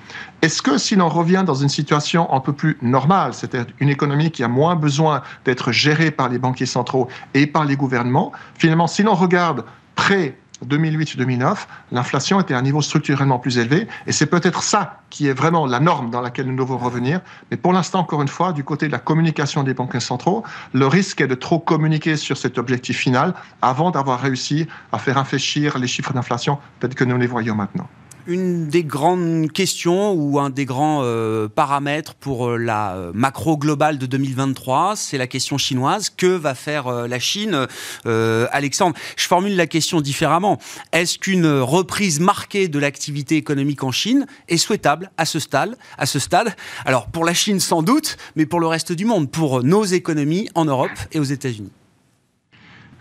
Est-ce 0.42 0.62
que 0.62 0.78
si 0.78 0.96
l'on 0.96 1.08
revient 1.08 1.44
dans 1.46 1.54
une 1.54 1.68
situation 1.68 2.32
un 2.32 2.40
peu 2.40 2.52
plus 2.52 2.78
normale, 2.82 3.34
c'est-à-dire 3.34 3.73
une 3.80 3.88
économie 3.88 4.30
qui 4.30 4.42
a 4.42 4.49
moins 4.49 4.76
besoin 4.76 5.23
d'être 5.44 5.73
gérée 5.73 6.11
par 6.11 6.28
les 6.28 6.38
banquiers 6.38 6.66
centraux 6.66 7.08
et 7.34 7.46
par 7.46 7.64
les 7.64 7.76
gouvernements, 7.76 8.32
finalement, 8.56 8.87
si 8.87 9.02
l'on 9.02 9.14
regarde 9.14 9.64
près 9.94 10.38
2008-2009, 10.66 11.66
l'inflation 11.92 12.40
était 12.40 12.54
à 12.54 12.58
un 12.58 12.62
niveau 12.62 12.82
structurellement 12.82 13.38
plus 13.38 13.58
élevé. 13.58 13.88
Et 14.06 14.12
c'est 14.12 14.26
peut-être 14.26 14.62
ça 14.62 15.00
qui 15.11 15.28
est 15.28 15.32
vraiment 15.32 15.66
la 15.66 15.80
norme 15.80 16.11
dans 16.11 16.20
laquelle 16.20 16.46
nous 16.46 16.56
devons 16.56 16.78
revenir. 16.78 17.20
Mais 17.50 17.56
pour 17.56 17.73
l'instant, 17.73 18.00
encore 18.00 18.23
une 18.23 18.28
fois, 18.28 18.52
du 18.52 18.64
côté 18.64 18.87
de 18.87 18.92
la 18.92 18.99
communication 18.99 19.62
des 19.62 19.75
banques 19.75 20.00
centraux, 20.00 20.44
le 20.73 20.87
risque 20.87 21.20
est 21.20 21.26
de 21.26 21.34
trop 21.34 21.58
communiquer 21.58 22.16
sur 22.16 22.37
cet 22.37 22.58
objectif 22.58 22.99
final 22.99 23.34
avant 23.62 23.90
d'avoir 23.90 24.20
réussi 24.20 24.66
à 24.92 24.99
faire 24.99 25.18
infléchir 25.18 25.78
les 25.78 25.87
chiffres 25.87 26.12
d'inflation 26.12 26.58
tels 26.80 26.94
que 26.94 27.04
nous 27.04 27.16
les 27.16 27.26
voyons 27.26 27.54
maintenant 27.54 27.88
une 28.26 28.69
des 28.69 28.85
grandes 28.85 29.50
questions 29.52 30.12
ou 30.12 30.38
un 30.38 30.50
des 30.50 30.64
grands 30.64 31.00
euh, 31.02 31.49
paramètres 31.49 32.14
pour 32.14 32.50
euh, 32.50 32.57
la 32.57 32.95
euh, 32.95 33.12
macro 33.14 33.57
globale 33.57 33.99
de 33.99 34.07
2023, 34.07 34.97
c'est 34.97 35.19
la 35.19 35.26
question 35.26 35.59
chinoise. 35.59 36.11
Que 36.11 36.26
va 36.26 36.54
faire 36.54 36.90
la 37.09 37.19
Chine 37.19 37.66
Alexandre, 38.04 38.97
je 39.16 39.26
formule 39.26 39.57
la 39.57 39.66
question 39.66 40.00
différemment. 40.00 40.59
Est-ce 40.93 41.19
qu'une 41.19 41.47
reprise 41.47 42.21
marquée 42.21 42.69
de 42.69 42.78
l'activité 42.78 43.37
économique 43.37 43.83
en 43.83 43.93
Chine 43.93 44.26
est 44.49 44.57
souhaitable 44.57 45.11
à 45.16 45.25
ce 45.25 45.38
stade, 45.38 45.76
à 45.99 46.07
ce 46.07 46.19
stade? 46.19 46.54
Alors 46.85 47.07
pour 47.07 47.25
la 47.25 47.35
Chine 47.35 47.61
sans 47.61 47.83
doute, 47.83 48.16
mais 48.37 48.47
pour 48.47 48.61
le 48.61 48.66
reste 48.66 48.93
du 48.93 49.04
monde, 49.04 49.31
pour 49.31 49.62
nos 49.62 49.85
économies 49.85 50.49
en 50.54 50.64
Europe 50.64 50.90
et 51.12 51.19
aux 51.19 51.25
États-Unis 51.25 51.73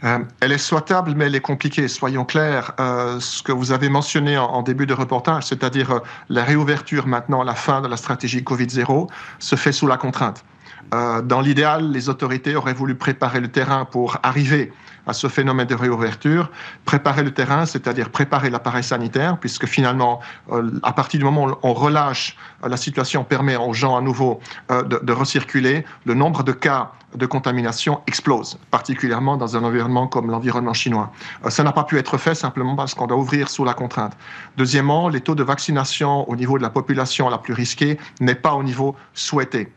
euh, 0.03 0.19
elle 0.41 0.51
est 0.51 0.57
souhaitable, 0.57 1.13
mais 1.15 1.25
elle 1.25 1.35
est 1.35 1.41
compliquée. 1.41 1.87
Soyons 1.87 2.25
clairs. 2.25 2.73
Euh, 2.79 3.19
ce 3.19 3.41
que 3.41 3.51
vous 3.51 3.71
avez 3.71 3.89
mentionné 3.89 4.37
en, 4.37 4.61
début 4.61 4.85
de 4.85 4.93
reportage, 4.93 5.43
c'est-à-dire 5.43 5.91
euh, 5.91 5.99
la 6.29 6.43
réouverture 6.43 7.07
maintenant, 7.07 7.43
la 7.43 7.55
fin 7.55 7.81
de 7.81 7.87
la 7.87 7.97
stratégie 7.97 8.41
Covid-0, 8.41 9.07
se 9.39 9.55
fait 9.55 9.71
sous 9.71 9.87
la 9.87 9.97
contrainte. 9.97 10.43
dans 10.91 11.41
l'idéal, 11.41 11.91
les 11.91 12.07
autorités 12.09 12.55
auraient 12.55 12.73
voulu 12.73 12.95
préparer 12.95 13.39
le 13.39 13.47
terrain 13.47 13.85
pour 13.85 14.17
arriver 14.21 14.71
à 15.07 15.13
ce 15.13 15.27
phénomène 15.27 15.67
de 15.67 15.75
réouverture, 15.75 16.49
préparer 16.85 17.23
le 17.23 17.31
terrain, 17.31 17.65
c'est-à-dire 17.65 18.09
préparer 18.09 18.49
l'appareil 18.49 18.83
sanitaire, 18.83 19.37
puisque 19.37 19.65
finalement, 19.65 20.21
euh, 20.51 20.71
à 20.83 20.93
partir 20.93 21.19
du 21.19 21.25
moment 21.25 21.45
où 21.45 21.55
on 21.63 21.73
relâche, 21.73 22.37
euh, 22.63 22.69
la 22.69 22.77
situation 22.77 23.23
permet 23.23 23.55
aux 23.55 23.73
gens 23.73 23.97
à 23.97 24.01
nouveau 24.01 24.39
euh, 24.71 24.83
de, 24.83 24.99
de, 25.03 25.13
recirculer, 25.13 25.85
le 26.05 26.13
nombre 26.13 26.43
de 26.43 26.51
cas 26.51 26.91
de 27.15 27.25
contamination 27.25 28.01
explose, 28.07 28.57
particulièrement 28.71 29.37
dans 29.37 29.55
un 29.55 29.63
environnement 29.63 30.07
comme 30.07 30.31
l'environnement 30.31 30.73
chinois. 30.73 31.11
ça 31.49 31.63
n'a 31.63 31.71
pas 31.71 31.83
pu 31.83 31.99
être 31.99 32.17
fait 32.17 32.33
simplement 32.33 32.75
parce 32.75 32.95
qu'on 32.95 33.05
doit 33.05 33.17
ouvrir 33.17 33.49
sous 33.49 33.63
la 33.63 33.75
contrainte. 33.75 34.17
Deuxièmement, 34.57 35.09
les 35.09 35.21
taux 35.21 35.35
de 35.35 35.43
vaccination 35.43 36.27
au 36.27 36.35
niveau 36.35 36.57
de 36.57 36.63
la 36.63 36.71
population 36.71 37.29
la 37.29 37.37
plus 37.37 37.53
risquée 37.53 37.99
n'est 38.19 38.35
pas 38.35 38.53
au 38.53 38.63
niveau 38.63 38.95
souhaité. 39.13 39.71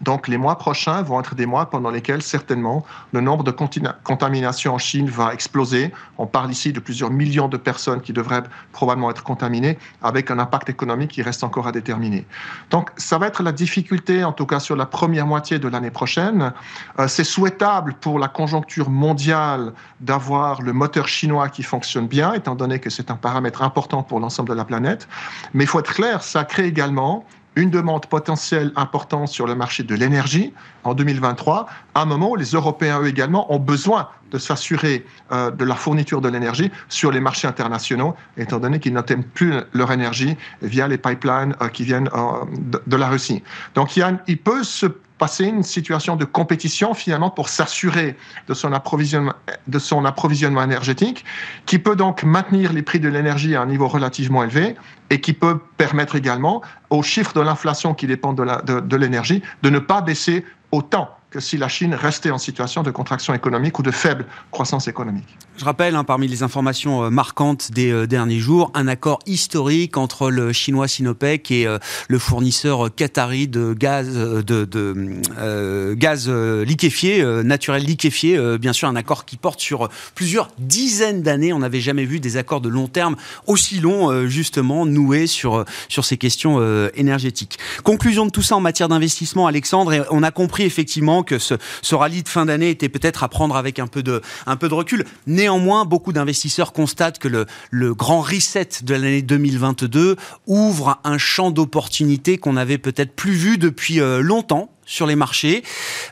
Donc 0.00 0.28
les 0.28 0.36
mois 0.36 0.58
prochains 0.58 1.02
vont 1.02 1.20
être 1.20 1.34
des 1.34 1.46
mois 1.46 1.70
pendant 1.70 1.90
lesquels 1.90 2.22
certainement 2.22 2.84
le 3.12 3.20
nombre 3.20 3.44
de 3.44 3.50
contaminations 3.50 4.74
en 4.74 4.78
Chine 4.78 5.08
va 5.08 5.32
exploser. 5.32 5.92
On 6.18 6.26
parle 6.26 6.50
ici 6.50 6.72
de 6.72 6.80
plusieurs 6.80 7.10
millions 7.10 7.48
de 7.48 7.56
personnes 7.56 8.00
qui 8.00 8.12
devraient 8.12 8.42
probablement 8.72 9.10
être 9.10 9.22
contaminées 9.22 9.78
avec 10.02 10.30
un 10.30 10.38
impact 10.38 10.68
économique 10.68 11.10
qui 11.10 11.22
reste 11.22 11.44
encore 11.44 11.66
à 11.66 11.72
déterminer. 11.72 12.26
Donc 12.70 12.90
ça 12.96 13.18
va 13.18 13.26
être 13.26 13.42
la 13.42 13.52
difficulté 13.52 14.24
en 14.24 14.32
tout 14.32 14.46
cas 14.46 14.60
sur 14.60 14.76
la 14.76 14.86
première 14.86 15.26
moitié 15.26 15.58
de 15.58 15.68
l'année 15.68 15.90
prochaine. 15.90 16.52
Euh, 16.98 17.08
c'est 17.08 17.24
souhaitable 17.24 17.94
pour 17.94 18.18
la 18.18 18.28
conjoncture 18.28 18.90
mondiale 18.90 19.72
d'avoir 20.00 20.62
le 20.62 20.72
moteur 20.72 21.08
chinois 21.08 21.48
qui 21.48 21.62
fonctionne 21.62 22.06
bien 22.06 22.32
étant 22.34 22.54
donné 22.54 22.78
que 22.78 22.90
c'est 22.90 23.10
un 23.10 23.16
paramètre 23.16 23.62
important 23.62 24.02
pour 24.02 24.20
l'ensemble 24.20 24.48
de 24.48 24.54
la 24.54 24.64
planète. 24.64 25.08
Mais 25.54 25.64
il 25.64 25.66
faut 25.66 25.80
être 25.80 25.94
clair, 25.94 26.22
ça 26.22 26.44
crée 26.44 26.66
également 26.66 27.24
une 27.58 27.70
demande 27.70 28.06
potentielle 28.06 28.72
importante 28.76 29.28
sur 29.28 29.46
le 29.46 29.56
marché 29.56 29.82
de 29.82 29.94
l'énergie 29.94 30.54
en 30.84 30.94
2023, 30.94 31.66
à 31.94 32.02
un 32.02 32.04
moment 32.04 32.30
où 32.30 32.36
les 32.36 32.52
Européens, 32.52 33.00
eux 33.02 33.08
également, 33.08 33.52
ont 33.52 33.58
besoin 33.58 34.08
de 34.30 34.38
s'assurer 34.38 35.04
euh, 35.32 35.50
de 35.50 35.64
la 35.64 35.74
fourniture 35.74 36.20
de 36.20 36.28
l'énergie 36.28 36.70
sur 36.88 37.10
les 37.10 37.20
marchés 37.20 37.48
internationaux, 37.48 38.14
étant 38.36 38.58
donné 38.58 38.78
qu'ils 38.78 38.92
n'obtiennent 38.92 39.24
plus 39.24 39.54
leur 39.72 39.90
énergie 39.90 40.36
via 40.62 40.86
les 40.86 40.98
pipelines 40.98 41.56
euh, 41.60 41.68
qui 41.68 41.82
viennent 41.82 42.10
euh, 42.14 42.44
de, 42.86 42.96
la 42.96 43.08
Russie. 43.08 43.42
Donc 43.74 43.96
il, 43.96 44.38
peut 44.38 44.62
se 44.62 44.86
passer 45.18 45.44
une 45.44 45.62
situation 45.62 46.16
de 46.16 46.24
compétition 46.24 46.94
finalement 46.94 47.30
pour 47.30 47.48
s'assurer 47.48 48.16
de 48.46 48.54
son 48.54 48.72
approvisionnement, 48.72 50.62
énergétique, 50.62 51.24
qui 51.66 51.78
peut 51.78 51.96
donc 51.96 52.22
maintenir 52.22 52.72
les 52.72 52.82
prix 52.82 53.00
de 53.00 53.08
l'énergie 53.08 53.54
à 53.56 53.62
un 53.62 53.66
niveau 53.66 53.88
relativement 53.88 54.44
élevé 54.44 54.76
et 55.10 55.20
qui 55.20 55.32
peut 55.32 55.58
permettre 55.76 56.16
également 56.16 56.62
aux 56.90 57.02
chiffres 57.02 57.34
de 57.34 57.40
l'inflation 57.40 57.94
qui 57.94 58.06
dépendent 58.06 58.36
de 58.64 58.96
l'énergie 58.96 59.42
de 59.62 59.70
ne 59.70 59.78
pas 59.78 60.00
baisser 60.00 60.44
autant 60.72 61.17
que 61.30 61.40
si 61.40 61.58
la 61.58 61.68
Chine 61.68 61.94
restait 61.94 62.30
en 62.30 62.38
situation 62.38 62.82
de 62.82 62.90
contraction 62.90 63.34
économique 63.34 63.78
ou 63.78 63.82
de 63.82 63.90
faible 63.90 64.24
croissance 64.50 64.88
économique. 64.88 65.26
Je 65.58 65.64
rappelle, 65.64 65.94
hein, 65.94 66.04
parmi 66.04 66.26
les 66.28 66.42
informations 66.42 67.04
euh, 67.04 67.10
marquantes 67.10 67.70
des 67.72 67.90
euh, 67.90 68.06
derniers 68.06 68.38
jours, 68.38 68.70
un 68.74 68.88
accord 68.88 69.18
historique 69.26 69.96
entre 69.96 70.30
le 70.30 70.52
chinois 70.52 70.88
Sinopec 70.88 71.50
et 71.50 71.66
euh, 71.66 71.78
le 72.08 72.18
fournisseur 72.18 72.94
qatari 72.94 73.48
de 73.48 73.74
gaz, 73.74 74.08
de, 74.08 75.94
gaz 75.94 76.28
liquéfié, 76.28 77.24
naturel 77.42 77.82
liquéfié, 77.82 78.58
bien 78.58 78.72
sûr, 78.72 78.88
un 78.88 78.96
accord 78.96 79.24
qui 79.24 79.36
porte 79.36 79.60
sur 79.60 79.88
plusieurs 80.14 80.48
dizaines 80.58 81.22
d'années. 81.22 81.52
On 81.52 81.58
n'avait 81.58 81.80
jamais 81.80 82.04
vu 82.04 82.20
des 82.20 82.36
accords 82.36 82.60
de 82.60 82.68
long 82.68 82.86
terme 82.86 83.16
aussi 83.46 83.80
longs, 83.80 84.26
justement, 84.26 84.86
noués 84.86 85.26
sur, 85.26 85.64
sur 85.88 86.04
ces 86.04 86.16
questions 86.16 86.60
énergétiques. 86.94 87.58
Conclusion 87.82 88.26
de 88.26 88.30
tout 88.30 88.42
ça 88.42 88.56
en 88.56 88.60
matière 88.60 88.88
d'investissement, 88.88 89.46
Alexandre, 89.46 90.06
on 90.10 90.22
a 90.22 90.30
compris 90.30 90.64
effectivement 90.64 91.17
que 91.22 91.38
ce, 91.38 91.54
rallye 91.94 92.22
de 92.22 92.28
fin 92.28 92.46
d'année 92.46 92.70
était 92.70 92.88
peut-être 92.88 93.24
à 93.24 93.28
prendre 93.28 93.56
avec 93.56 93.78
un 93.78 93.86
peu 93.86 94.02
de, 94.02 94.20
recul. 94.46 95.04
Néanmoins, 95.26 95.84
beaucoup 95.84 96.12
d'investisseurs 96.12 96.72
constatent 96.72 97.18
que 97.18 97.28
le, 97.28 97.94
grand 97.94 98.20
reset 98.20 98.68
de 98.82 98.94
l'année 98.94 99.22
2022 99.22 100.16
ouvre 100.46 101.00
un 101.04 101.18
champ 101.18 101.50
d'opportunités 101.50 102.38
qu'on 102.38 102.54
n'avait 102.54 102.78
peut-être 102.78 103.14
plus 103.14 103.32
vu 103.32 103.58
depuis 103.58 104.00
euh, 104.00 104.20
longtemps 104.20 104.70
sur 104.84 105.06
les 105.06 105.16
marchés. 105.16 105.62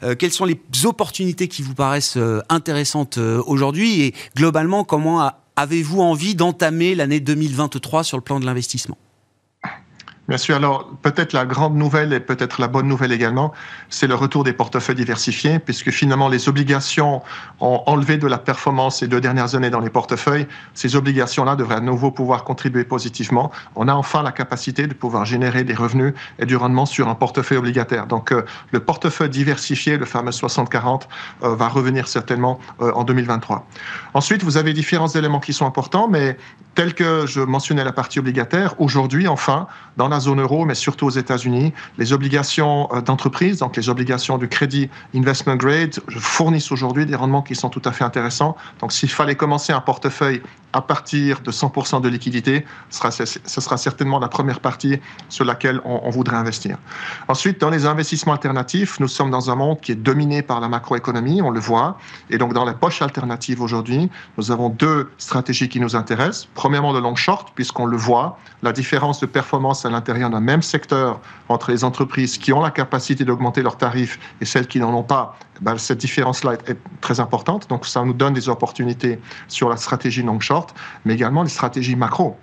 Euh, 0.03 0.15
quelles 0.15 0.33
sont 0.33 0.45
les 0.45 0.61
opportunités 0.85 1.49
qui 1.49 1.63
vous 1.63 1.75
paraissent 1.75 2.17
euh, 2.17 2.43
intéressantes 2.49 3.19
aujourd'hui 3.19 4.03
et 4.03 4.15
globalement, 4.37 4.85
comment 4.85 5.31
avez-vous 5.57 6.01
envie 6.01 6.35
d'entamer 6.35 6.95
l'année 6.95 7.21
2023 7.21 8.05
sur 8.05 8.17
le 8.17 8.23
plan 8.23 8.41
de 8.41 8.47
l'investissement? 8.47 8.99
Bien 10.29 10.39
sûr. 10.39 10.57
Alors, 10.57 10.89
peut-être 11.03 11.33
la 11.33 11.47
grande 11.47 11.77
nouvelle 11.77 12.13
et 12.13 12.19
peut-être 12.19 12.61
la 12.61 12.67
bonne 12.67 12.89
nouvelle 12.89 13.13
également, 13.13 13.53
c'est 13.91 14.09
le 14.09 14.17
retour 14.17 14.43
des 14.43 14.53
portefeuilles 14.53 14.97
diversifiés, 14.97 15.61
puisque 15.61 15.91
finalement, 15.91 16.29
les 16.29 16.49
obligations 16.49 17.23
ont 17.61 17.83
enlevé 17.87 18.19
de 18.19 18.27
la 18.27 18.39
performance 18.39 18.99
ces 18.99 19.07
deux 19.07 19.21
dernières 19.21 19.55
années 19.55 19.71
dans 19.71 19.79
les 19.79 19.91
portefeuilles. 19.91 20.49
Ces 20.75 20.97
obligations-là 20.97 21.55
devraient 21.55 21.77
à 21.77 21.81
nouveau 21.81 22.11
pouvoir 22.11 22.43
contribuer 22.43 22.83
positivement. 22.83 23.53
On 23.77 23.87
a 23.87 23.95
enfin 23.95 24.25
la 24.25 24.33
capacité 24.33 24.89
de 24.89 24.95
pouvoir 24.95 25.25
générer 25.25 25.63
des 25.63 25.75
revenus 25.75 26.13
et 26.41 26.47
du 26.47 26.57
rendement 26.57 26.87
sur 26.87 27.09
un 27.09 27.15
portefeuille 27.15 27.59
obligataire. 27.59 28.09
Donc, 28.09 28.33
euh, 28.33 28.45
le 28.73 28.81
portefeuille 28.81 29.31
diversifié, 29.31 29.97
le 29.97 30.07
fameux 30.07 30.33
60-40, 30.33 31.03
euh, 31.45 31.55
va 31.55 31.69
revenir 31.69 32.09
certainement 32.09 32.59
euh, 32.81 32.91
en 32.95 33.05
2023. 33.05 33.65
Ensuite, 34.15 34.43
vous 34.43 34.57
avez 34.57 34.73
différents 34.73 35.09
éléments 35.09 35.41
qui 35.41 35.53
sont 35.53 35.67
importants, 35.67 36.09
mais 36.09 36.37
tels 36.75 36.95
que 36.95 37.27
je 37.27 37.41
mentionnais 37.41 37.85
la 37.85 37.93
partie 37.93 38.19
obligataire, 38.19 38.75
aujourd'hui, 38.81 39.29
enfin, 39.29 39.69
dans 39.97 40.09
la 40.09 40.16
zone 40.21 40.41
euro, 40.41 40.65
mais 40.65 40.75
surtout 40.75 41.07
aux 41.07 41.11
États-Unis, 41.11 41.73
les 41.99 42.13
obligations 42.13 42.89
euh, 42.93 43.01
d'entreprise, 43.01 43.59
donc 43.59 43.77
les 43.77 43.89
obligations 43.89 44.39
du 44.39 44.49
crédit 44.49 44.89
investment 45.15 45.57
grade, 45.57 45.95
fournissent 46.09 46.73
aujourd'hui 46.73 47.07
des 47.07 47.15
rendements 47.15 47.43
qui 47.43 47.55
sont 47.55 47.69
tout 47.69 47.83
à 47.85 47.93
fait 47.93 48.05
intéressants. 48.05 48.57
Donc, 48.81 48.93
s'il 48.93 49.11
fallait 49.11 49.35
commencer 49.35 49.73
un 49.73 49.81
portefeuille 49.81 50.43
à 50.73 50.83
partir 50.83 51.41
de 51.41 51.51
100% 51.51 52.03
de 52.03 52.09
liquidité, 52.09 52.67
ce 52.91 52.99
sera, 52.99 53.11
ce 53.11 53.61
sera 53.61 53.77
certainement 53.77 54.19
la 54.19 54.29
première 54.29 54.61
partie 54.61 55.01
sur 55.29 55.45
laquelle 55.45 55.81
on, 55.85 56.01
on, 56.05 56.11
voudrait 56.11 56.37
investir. 56.37 56.77
Ensuite, 57.29 57.61
dans 57.61 57.71
les 57.71 57.87
investissements 57.87 58.35
alternatifs, 58.35 59.01
nous 59.01 59.09
sommes 59.09 59.31
dans 59.31 59.51
un 59.51 59.55
monde 59.55 59.81
qui 59.81 59.93
est 59.93 59.97
dominé 59.97 60.43
par 60.43 60.61
la 60.61 60.69
macroéconomie, 60.69 61.41
on 61.41 61.51
le 61.51 61.61
voit. 61.61 61.99
Et 62.31 62.37
donc, 62.37 62.53
dans 62.53 62.65
la 62.65 62.75
poche 62.75 63.01
alternative 63.01 63.63
aujourd'hui, 63.63 64.11
nous 64.37 64.51
avons 64.51 64.69
deux 64.69 65.11
stratégies 65.19 65.69
qui 65.69 65.81
nous 65.81 65.97
intéressent. 65.97 66.49
Premièrement, 66.55 66.93
le 66.93 67.01
long 67.01 67.17
short, 67.17 67.53
puisqu'on 67.55 67.87
le 67.87 67.97
voit, 67.97 68.39
la 68.63 68.73
différence 68.73 69.21
de 69.21 69.27
performance 69.27 69.85
à 69.85 69.91
l'intérieur 69.91 70.06
d'un 70.13 70.41
même 70.41 70.63
secteur 70.63 71.21
entre 71.49 71.71
les 71.71 71.85
entreprises 71.85 72.39
qui 72.39 72.53
ont 72.53 72.63
la 72.63 72.71
capacité 72.71 73.25
d'augmenter 73.25 73.63
leurs 73.63 73.77
tarifs 73.77 74.19
et 74.41 74.45
celles 74.45 74.67
qui 74.67 74.81
n'en 74.81 74.93
ont 74.95 75.03
pas, 75.03 75.37
ben, 75.61 75.77
cette 75.79 75.99
différence-là 75.99 76.55
est 76.67 76.79
très 77.01 77.21
importante. 77.21 77.69
Donc, 77.69 77.87
ça 77.87 78.05
nous 78.05 78.13
donne 78.13 78.35
des 78.35 78.49
opportunités 78.49 79.19
sur 79.49 79.69
la 79.69 79.77
stratégie 79.77 80.23
long 80.23 80.41
short, 80.41 80.75
mais 81.05 81.15
également 81.15 81.43
les 81.43 81.49
stratégies 81.49 81.97
macro 81.97 82.37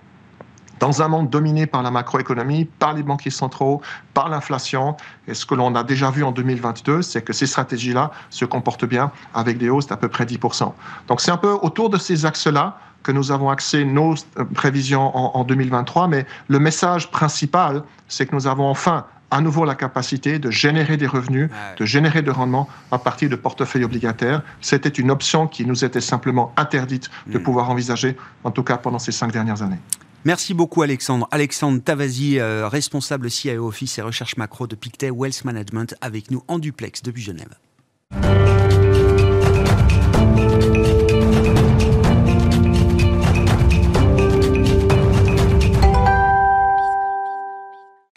dans 0.84 1.02
un 1.02 1.08
monde 1.08 1.30
dominé 1.30 1.66
par 1.66 1.82
la 1.82 1.92
macroéconomie, 1.92 2.66
par 2.66 2.94
les 2.94 3.04
banquiers 3.04 3.32
centraux, 3.32 3.82
par 4.14 4.28
l'inflation. 4.28 4.98
Et 5.30 5.34
ce 5.34 5.46
que 5.46 5.56
l'on 5.56 5.74
a 5.76 5.84
déjà 5.84 6.12
vu 6.12 6.26
en 6.26 6.34
2022, 6.34 7.02
c'est 7.02 7.22
que 7.22 7.32
ces 7.32 7.46
stratégies-là 7.46 8.12
se 8.30 8.44
comportent 8.44 8.84
bien 8.84 9.10
avec 9.34 9.58
des 9.58 9.70
hausses 9.70 9.88
d'à 9.88 9.96
peu 9.96 10.10
près 10.10 10.26
10%. 10.26 10.74
Donc 11.08 11.22
c'est 11.22 11.32
un 11.32 11.38
peu 11.38 11.58
autour 11.62 11.90
de 11.90 11.98
ces 11.98 12.26
axes-là 12.26 12.78
que 13.04 13.12
nous 13.12 13.32
avons 13.32 13.50
axé 13.50 13.86
nos 13.86 14.16
euh, 14.38 14.46
prévisions 14.46 15.16
en, 15.16 15.40
en 15.40 15.44
2023, 15.44 16.08
mais 16.08 16.26
le 16.48 16.60
message 16.60 17.12
principal, 17.12 17.84
c'est 18.08 18.26
que 18.26 18.36
nous 18.36 18.48
avons 18.48 18.70
enfin 18.70 19.06
à 19.34 19.42
nouveau 19.42 19.66
la 19.66 19.74
capacité 19.74 20.38
de 20.38 20.52
générer 20.52 20.96
des 20.96 21.08
revenus, 21.08 21.50
de 21.78 21.86
générer 21.86 22.22
de 22.22 22.30
rendements 22.30 22.70
à 22.92 23.00
partir 23.00 23.30
de 23.30 23.36
portefeuilles 23.36 23.84
obligataires. 23.84 24.44
C'était 24.62 24.90
une 24.90 25.10
option 25.10 25.48
qui 25.48 25.66
nous 25.66 25.84
était 25.84 26.02
simplement 26.02 26.54
interdite 26.56 27.10
de 27.26 27.40
hmm. 27.40 27.44
pouvoir 27.44 27.72
envisager, 27.72 28.16
en 28.44 28.52
tout 28.52 28.62
cas 28.62 28.78
pendant 28.78 29.00
ces 29.00 29.12
cinq 29.12 29.32
dernières 29.32 29.64
années. 29.64 29.80
Merci 30.24 30.54
beaucoup 30.54 30.84
Alexandre. 30.84 31.28
Alexandre 31.32 31.82
Tavazi, 31.82 32.40
euh, 32.40 32.68
responsable 32.68 33.30
CIO 33.32 33.68
Office 33.68 33.98
et 33.98 34.04
recherche 34.04 34.38
macro 34.38 34.68
de 34.68 34.76
Pictet 34.76 35.10
Wealth 35.10 35.44
Management, 35.44 35.96
avec 36.00 36.30
nous 36.30 36.44
en 36.48 36.60
duplex 36.60 37.02
depuis 37.02 37.24
Genève. 37.24 37.58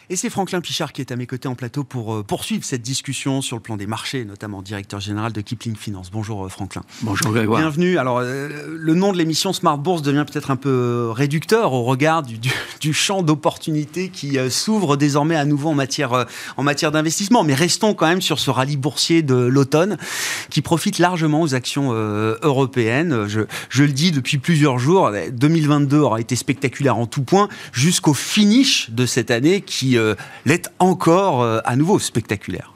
Et 0.09 0.15
c'est 0.15 0.29
Franklin 0.29 0.61
Pichard 0.61 0.93
qui 0.93 1.01
est 1.01 1.11
à 1.11 1.17
mes 1.17 1.27
côtés 1.27 1.49
en 1.49 1.55
plateau 1.55 1.83
pour 1.83 2.15
euh, 2.15 2.23
poursuivre 2.23 2.63
cette 2.63 2.81
discussion 2.81 3.41
sur 3.41 3.57
le 3.57 3.61
plan 3.61 3.75
des 3.75 3.87
marchés, 3.87 4.23
notamment 4.23 4.61
directeur 4.61 5.01
général 5.01 5.33
de 5.33 5.41
Kipling 5.41 5.75
Finance. 5.75 6.11
Bonjour 6.11 6.45
euh, 6.45 6.47
Franklin. 6.47 6.83
Bonjour 7.01 7.33
Grégoire. 7.33 7.59
Bienvenue. 7.59 7.97
Alors, 7.97 8.19
euh, 8.19 8.47
le 8.69 8.93
nom 8.93 9.11
de 9.11 9.17
l'émission 9.17 9.51
Smart 9.51 9.77
Bourse 9.77 10.01
devient 10.01 10.23
peut-être 10.25 10.49
un 10.49 10.55
peu 10.55 11.09
réducteur 11.11 11.73
au 11.73 11.83
regard 11.83 12.23
du, 12.23 12.37
du, 12.37 12.93
champ 12.93 13.21
d'opportunités 13.21 14.07
qui 14.07 14.37
s'ouvre 14.49 14.95
désormais 14.95 15.35
à 15.35 15.43
nouveau 15.43 15.71
en 15.71 15.75
matière, 15.75 16.25
en 16.55 16.63
matière 16.63 16.93
d'investissement. 16.93 17.43
Mais 17.43 17.53
restons 17.53 17.93
quand 17.93 18.07
même 18.07 18.21
sur 18.21 18.39
ce 18.39 18.49
rallye 18.49 18.77
boursier 18.77 19.23
de 19.23 19.35
l'automne 19.35 19.97
qui 20.49 20.61
profite 20.61 20.99
largement 20.99 21.41
aux 21.41 21.53
actions 21.53 21.91
européennes. 21.91 23.27
Je, 23.27 23.41
je, 23.69 23.83
le 23.83 23.91
dis 23.91 24.11
depuis 24.11 24.37
plusieurs 24.37 24.79
jours, 24.79 25.11
2022 25.33 25.97
aura 25.97 26.21
été 26.21 26.37
spectaculaire 26.37 26.97
en 26.97 27.07
tout 27.07 27.23
point 27.23 27.49
jusqu'au 27.73 28.13
finish 28.13 28.89
de 28.91 29.05
cette 29.05 29.31
année 29.31 29.59
qui 29.59 29.96
euh, 29.97 30.15
l'est 30.45 30.71
encore 30.79 31.41
euh, 31.41 31.59
à 31.65 31.75
nouveau 31.75 31.99
spectaculaire. 31.99 32.73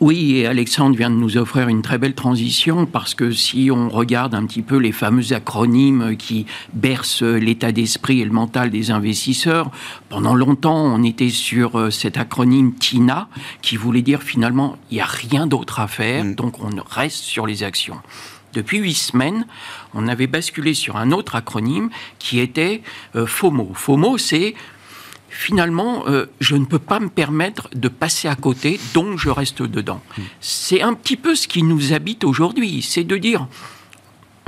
Oui, 0.00 0.36
et 0.36 0.46
Alexandre 0.46 0.96
vient 0.96 1.10
de 1.10 1.16
nous 1.16 1.36
offrir 1.38 1.66
une 1.66 1.82
très 1.82 1.98
belle 1.98 2.14
transition 2.14 2.86
parce 2.86 3.14
que 3.14 3.32
si 3.32 3.68
on 3.72 3.88
regarde 3.88 4.32
un 4.32 4.46
petit 4.46 4.62
peu 4.62 4.76
les 4.76 4.92
fameux 4.92 5.32
acronymes 5.32 6.16
qui 6.16 6.46
bercent 6.72 7.24
l'état 7.24 7.72
d'esprit 7.72 8.20
et 8.20 8.24
le 8.24 8.30
mental 8.30 8.70
des 8.70 8.92
investisseurs, 8.92 9.72
pendant 10.08 10.36
longtemps 10.36 10.84
on 10.84 11.02
était 11.02 11.30
sur 11.30 11.76
euh, 11.76 11.90
cet 11.90 12.16
acronyme 12.16 12.74
TINA 12.74 13.28
qui 13.60 13.76
voulait 13.76 14.02
dire 14.02 14.22
finalement 14.22 14.76
il 14.92 14.94
n'y 14.94 15.00
a 15.00 15.06
rien 15.06 15.48
d'autre 15.48 15.80
à 15.80 15.88
faire, 15.88 16.24
mm. 16.24 16.34
donc 16.36 16.62
on 16.62 16.70
reste 16.88 17.24
sur 17.24 17.48
les 17.48 17.64
actions. 17.64 17.98
Depuis 18.52 18.78
huit 18.78 18.94
semaines, 18.94 19.46
on 19.94 20.06
avait 20.06 20.28
basculé 20.28 20.74
sur 20.74 20.96
un 20.96 21.10
autre 21.10 21.34
acronyme 21.34 21.90
qui 22.18 22.40
était 22.40 22.82
FOMO. 23.14 23.72
FOMO, 23.74 24.16
c'est 24.16 24.54
finalement, 25.38 26.02
euh, 26.08 26.26
je 26.40 26.56
ne 26.56 26.64
peux 26.64 26.80
pas 26.80 26.98
me 26.98 27.08
permettre 27.08 27.68
de 27.72 27.86
passer 27.86 28.26
à 28.26 28.34
côté, 28.34 28.80
donc 28.92 29.20
je 29.20 29.30
reste 29.30 29.62
dedans. 29.62 30.00
Hmm. 30.16 30.22
C'est 30.40 30.82
un 30.82 30.94
petit 30.94 31.16
peu 31.16 31.36
ce 31.36 31.46
qui 31.46 31.62
nous 31.62 31.92
habite 31.92 32.24
aujourd'hui, 32.24 32.82
c'est 32.82 33.04
de 33.04 33.16
dire, 33.16 33.46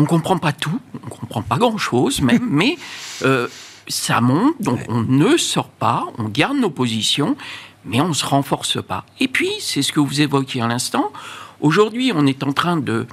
on 0.00 0.03
ne 0.03 0.09
comprend 0.09 0.37
pas 0.37 0.50
tout, 0.50 0.81
on 1.00 1.07
ne 1.07 1.11
comprend 1.11 1.42
pas 1.42 1.59
grand-chose 1.59 2.22
même, 2.22 2.44
mais 2.50 2.76
euh, 3.22 3.46
ça 3.87 4.20
monte, 4.20 4.61
donc 4.61 4.81
on 4.88 5.03
ne 5.03 5.37
sort 5.37 5.68
pas, 5.68 6.07
on 6.18 6.24
garde 6.24 6.57
nos 6.57 6.70
positions, 6.70 7.37
mais 7.85 8.00
on 8.00 8.09
ne 8.09 8.12
se 8.12 8.26
renforce 8.26 8.83
pas. 8.83 9.07
Et 9.20 9.29
puis, 9.29 9.53
c'est 9.61 9.83
ce 9.83 9.92
que 9.92 10.00
vous 10.00 10.20
évoquiez 10.20 10.61
à 10.61 10.66
l'instant, 10.66 11.12
aujourd'hui, 11.61 12.11
on 12.12 12.26
est 12.26 12.42
en 12.42 12.53
train 12.53 12.76
de 12.76 13.07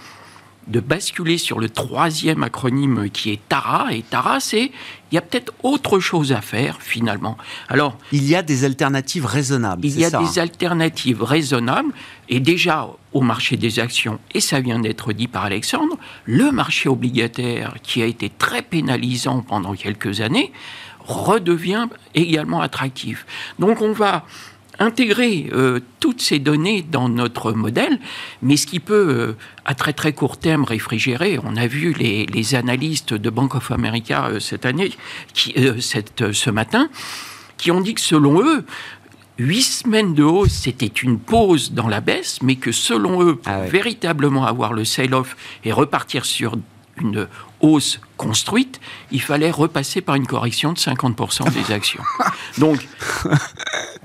de 0.68 0.80
basculer 0.80 1.38
sur 1.38 1.60
le 1.60 1.70
troisième 1.70 2.44
acronyme 2.44 3.10
qui 3.10 3.32
est 3.32 3.40
TARA. 3.48 3.94
Et 3.94 4.02
TARA, 4.02 4.40
c'est 4.40 4.72
il 5.12 5.16
y 5.16 5.18
a 5.18 5.22
peut-être 5.22 5.54
autre 5.64 6.00
chose 6.00 6.34
à 6.34 6.42
faire 6.42 6.82
finalement. 6.82 7.38
Alors, 7.70 7.98
il 8.12 8.28
y 8.28 8.36
a 8.36 8.42
des 8.42 8.66
alternatives 8.66 9.26
raisonnables. 9.26 9.86
Il 9.86 9.98
y 10.00 10.06
a 10.06 10.10
des 10.10 10.40
alternatives 10.40 11.24
raisonnables. 11.24 11.94
Et 12.30 12.40
déjà 12.40 12.90
au 13.14 13.22
marché 13.22 13.56
des 13.56 13.80
actions, 13.80 14.20
et 14.34 14.42
ça 14.42 14.60
vient 14.60 14.80
d'être 14.80 15.14
dit 15.14 15.28
par 15.28 15.46
Alexandre, 15.46 15.98
le 16.26 16.52
marché 16.52 16.90
obligataire 16.90 17.76
qui 17.82 18.02
a 18.02 18.06
été 18.06 18.30
très 18.30 18.62
pénalisant 18.62 19.42
pendant 19.42 19.74
quelques 19.74 20.20
années 20.22 20.52
redevient 21.00 21.88
également 22.16 22.60
attractif. 22.62 23.26
Donc 23.60 23.82
on 23.82 23.94
va 23.94 24.26
intégrer 24.80 25.50
euh, 25.54 25.80
toutes 26.00 26.22
ces 26.22 26.40
données 26.40 26.82
dans 26.82 27.10
notre 27.10 27.52
modèle, 27.52 28.00
mais 28.42 28.58
ce 28.58 28.68
qui 28.68 28.80
peut, 28.80 29.08
euh, 29.10 29.36
à 29.66 29.76
très 29.76 29.94
très 29.94 30.14
court 30.14 30.38
terme, 30.38 30.64
réfrigérer, 30.64 31.40
on 31.44 31.56
a 31.56 31.68
vu 31.68 31.94
les, 31.94 32.26
les 32.28 32.56
analystes 32.56 33.14
de 33.14 33.30
Bank 33.30 33.56
of 33.56 33.72
America 33.72 34.28
euh, 34.28 34.40
cette 34.40 34.66
année, 34.66 34.92
qui, 35.34 35.56
cette, 35.80 36.32
ce 36.32 36.50
matin, 36.50 36.90
qui 37.58 37.72
ont 37.72 37.82
dit 37.82 37.96
que 37.96 38.02
selon 38.02 38.42
eux, 38.42 38.66
huit 39.40 39.64
semaines 39.64 40.14
de 40.14 40.24
hausse, 40.24 40.54
c'était 40.54 40.86
une 40.86 41.20
pause 41.20 41.72
dans 41.72 41.88
la 41.88 42.02
baisse, 42.02 42.40
mais 42.42 42.56
que 42.56 42.72
selon 42.72 43.24
eux, 43.24 43.36
pour 43.36 43.52
ah 43.52 43.62
véritablement 43.62 44.46
avoir 44.46 44.74
le 44.74 44.86
sell-off 44.86 45.36
et 45.64 45.72
repartir 45.72 46.26
sur 46.26 46.56
une 47.00 47.28
hausse 47.60 48.00
construite, 48.18 48.80
il 49.12 49.22
fallait 49.22 49.52
repasser 49.52 50.02
par 50.02 50.16
une 50.16 50.26
correction 50.26 50.74
de 50.74 50.78
50% 50.78 51.52
des 51.52 51.74
actions. 51.74 52.04
Donc, 52.58 52.88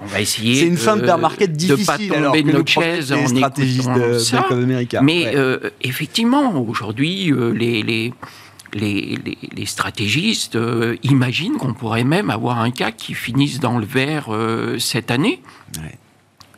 on 0.02 0.06
va 0.06 0.20
essayer 0.20 0.56
C'est 0.56 0.66
une 0.66 0.76
fin 0.76 0.96
de 0.96 1.06
market 1.20 1.52
difficile, 1.52 1.80
de 1.80 1.86
pas 1.86 1.98
tomber 1.98 2.42
de 2.42 2.52
notre 2.52 2.70
chaise 2.70 3.12
en. 3.12 3.24
Mais 5.02 5.32
euh, 5.34 5.70
effectivement, 5.80 6.60
aujourd'hui, 6.60 7.32
euh, 7.32 7.52
les, 7.52 7.82
les, 7.82 8.12
les, 8.74 9.18
les, 9.54 9.66
stratégistes 9.66 10.56
euh, 10.56 10.96
imaginent 11.02 11.56
qu'on 11.56 11.74
pourrait 11.74 12.04
même 12.04 12.30
avoir 12.30 12.60
un 12.60 12.70
CAC 12.70 12.96
qui 12.96 13.14
finisse 13.14 13.60
dans 13.60 13.78
le 13.78 13.86
vert 13.86 14.28
cette 14.78 15.10
année. 15.10 15.42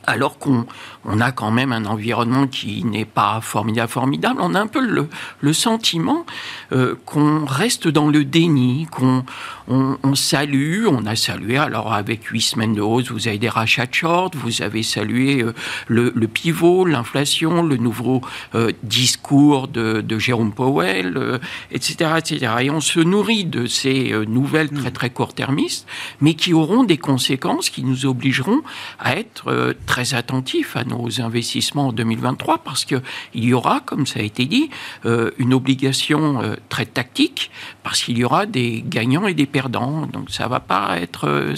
Alors 0.07 0.39
qu'on 0.39 0.67
on 1.05 1.21
a 1.21 1.33
quand 1.33 1.51
même 1.51 1.73
un 1.73 1.85
environnement 1.85 2.47
qui 2.47 2.85
n'est 2.85 3.05
pas 3.05 3.41
formidable, 3.43 3.91
formidable, 3.91 4.41
on 4.41 4.55
a 4.55 4.61
un 4.61 4.67
peu 4.67 4.81
le, 4.81 5.53
sentiment 5.53 6.27
euh, 6.73 6.95
qu'on 7.05 7.45
reste 7.45 7.87
dans 7.89 8.09
le 8.09 8.25
déni, 8.25 8.87
qu'on 8.91 9.25
on, 9.69 10.15
salue, 10.15 10.87
on 10.87 11.07
a 11.07 11.17
salué, 11.17 11.57
alors 11.57 11.95
avec 11.95 12.25
huit 12.25 12.41
semaines 12.41 12.75
de 12.75 12.81
hausse, 12.81 13.11
vous 13.11 13.29
avez 13.29 13.39
des 13.39 13.49
rachats 13.49 13.87
de 13.87 13.95
short, 13.95 14.35
vous 14.35 14.63
avez 14.63 14.83
salué 14.83 15.43
euh, 15.43 15.55
le, 15.89 16.27
pivot, 16.27 16.85
l'inflation, 16.85 17.63
le 17.63 17.77
nouveau 17.77 18.21
euh, 18.55 18.73
discours 18.83 19.69
de, 19.69 20.03
Jérôme 20.19 20.53
Powell, 20.53 21.41
etc., 21.71 22.13
etc. 22.19 22.53
Et 22.63 22.71
on 22.71 22.81
se 22.81 23.01
nourrit 23.01 23.45
de 23.45 23.67
ces 23.67 24.13
nouvelles 24.27 24.71
très 24.71 24.93
très 24.93 25.11
court-termistes, 25.11 25.87
mais 26.21 26.35
qui 26.35 26.55
auront 26.55 26.85
des 26.85 26.99
conséquences 26.99 27.69
qui 27.69 27.83
nous 27.83 28.07
obligeront 28.07 28.63
à 29.01 29.17
être 29.17 29.75
très 29.87 29.94
attentifs 30.15 30.77
à 30.77 30.85
nos 30.85 31.21
investissements 31.21 31.89
en 31.89 31.93
2023 31.93 32.59
parce 32.59 32.85
qu'il 32.85 33.01
y 33.35 33.53
aura, 33.53 33.81
comme 33.81 34.07
ça 34.07 34.21
a 34.21 34.23
été 34.23 34.47
dit, 34.47 34.71
euh, 35.07 35.31
une 35.39 35.55
obligation 35.55 36.43
euh, 36.43 36.55
très 36.69 36.87
tactique 36.87 37.51
parce 37.83 38.03
qu'il 38.03 38.19
y 38.19 38.25
aura 38.25 38.47
des 38.47 38.85
gagnants 38.87 39.27
et 39.27 39.35
des 39.35 39.47
perdants. 39.47 40.07
Donc 40.07 40.31
ça 40.31 40.49
va 40.49 40.61
pas 40.61 40.99
être 41.01 41.29
euh, 41.29 41.55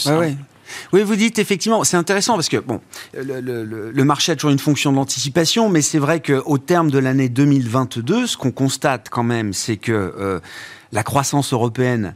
Oui, 0.93 1.03
vous 1.03 1.17
dites 1.17 1.39
effectivement, 1.39 1.83
c'est 1.85 1.97
intéressant 1.97 2.35
parce 2.35 2.49
que 2.49 2.59
bon, 2.59 2.81
le, 3.15 4.05
marché 4.05 4.33
a 4.33 4.37
toujours 4.37 4.51
une 4.51 4.59
fonction 4.59 4.93
d'anticipation, 4.93 5.69
mais 5.69 5.81
c'est 5.81 5.99
vrai 5.99 6.21
qu'au 6.21 6.59
terme 6.59 6.91
de 6.91 6.99
l'année 6.99 7.29
2022, 7.29 8.27
ce 8.27 8.37
qu'on 8.37 8.53
constate 8.53 9.09
quand 9.09 9.25
même, 9.25 9.53
c'est 9.53 9.77
que 9.77 10.41
la 10.93 11.03
croissance 11.03 11.53
européenne 11.53 12.15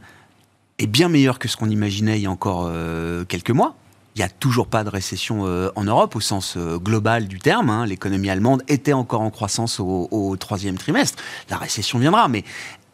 est 0.79 0.87
bien 0.87 1.09
meilleure 1.09 1.39
que 1.39 1.47
ce 1.47 1.57
qu'on 1.57 1.69
imaginait 1.69 2.19
il 2.19 2.23
y 2.23 2.25
a 2.25 2.31
encore 2.31 2.71
quelques 3.27 3.51
mois. 3.51 3.75
Il 4.15 4.19
n'y 4.19 4.25
a 4.25 4.29
toujours 4.29 4.67
pas 4.67 4.83
de 4.83 4.89
récession 4.89 5.45
euh, 5.45 5.69
en 5.75 5.85
Europe 5.85 6.15
au 6.17 6.19
sens 6.19 6.55
euh, 6.57 6.77
global 6.77 7.27
du 7.27 7.39
terme. 7.39 7.69
Hein. 7.69 7.85
L'économie 7.85 8.29
allemande 8.29 8.61
était 8.67 8.93
encore 8.93 9.21
en 9.21 9.29
croissance 9.29 9.79
au, 9.79 10.35
troisième 10.37 10.77
trimestre. 10.77 11.21
La 11.49 11.57
récession 11.57 11.97
viendra, 11.97 12.27
mais 12.27 12.43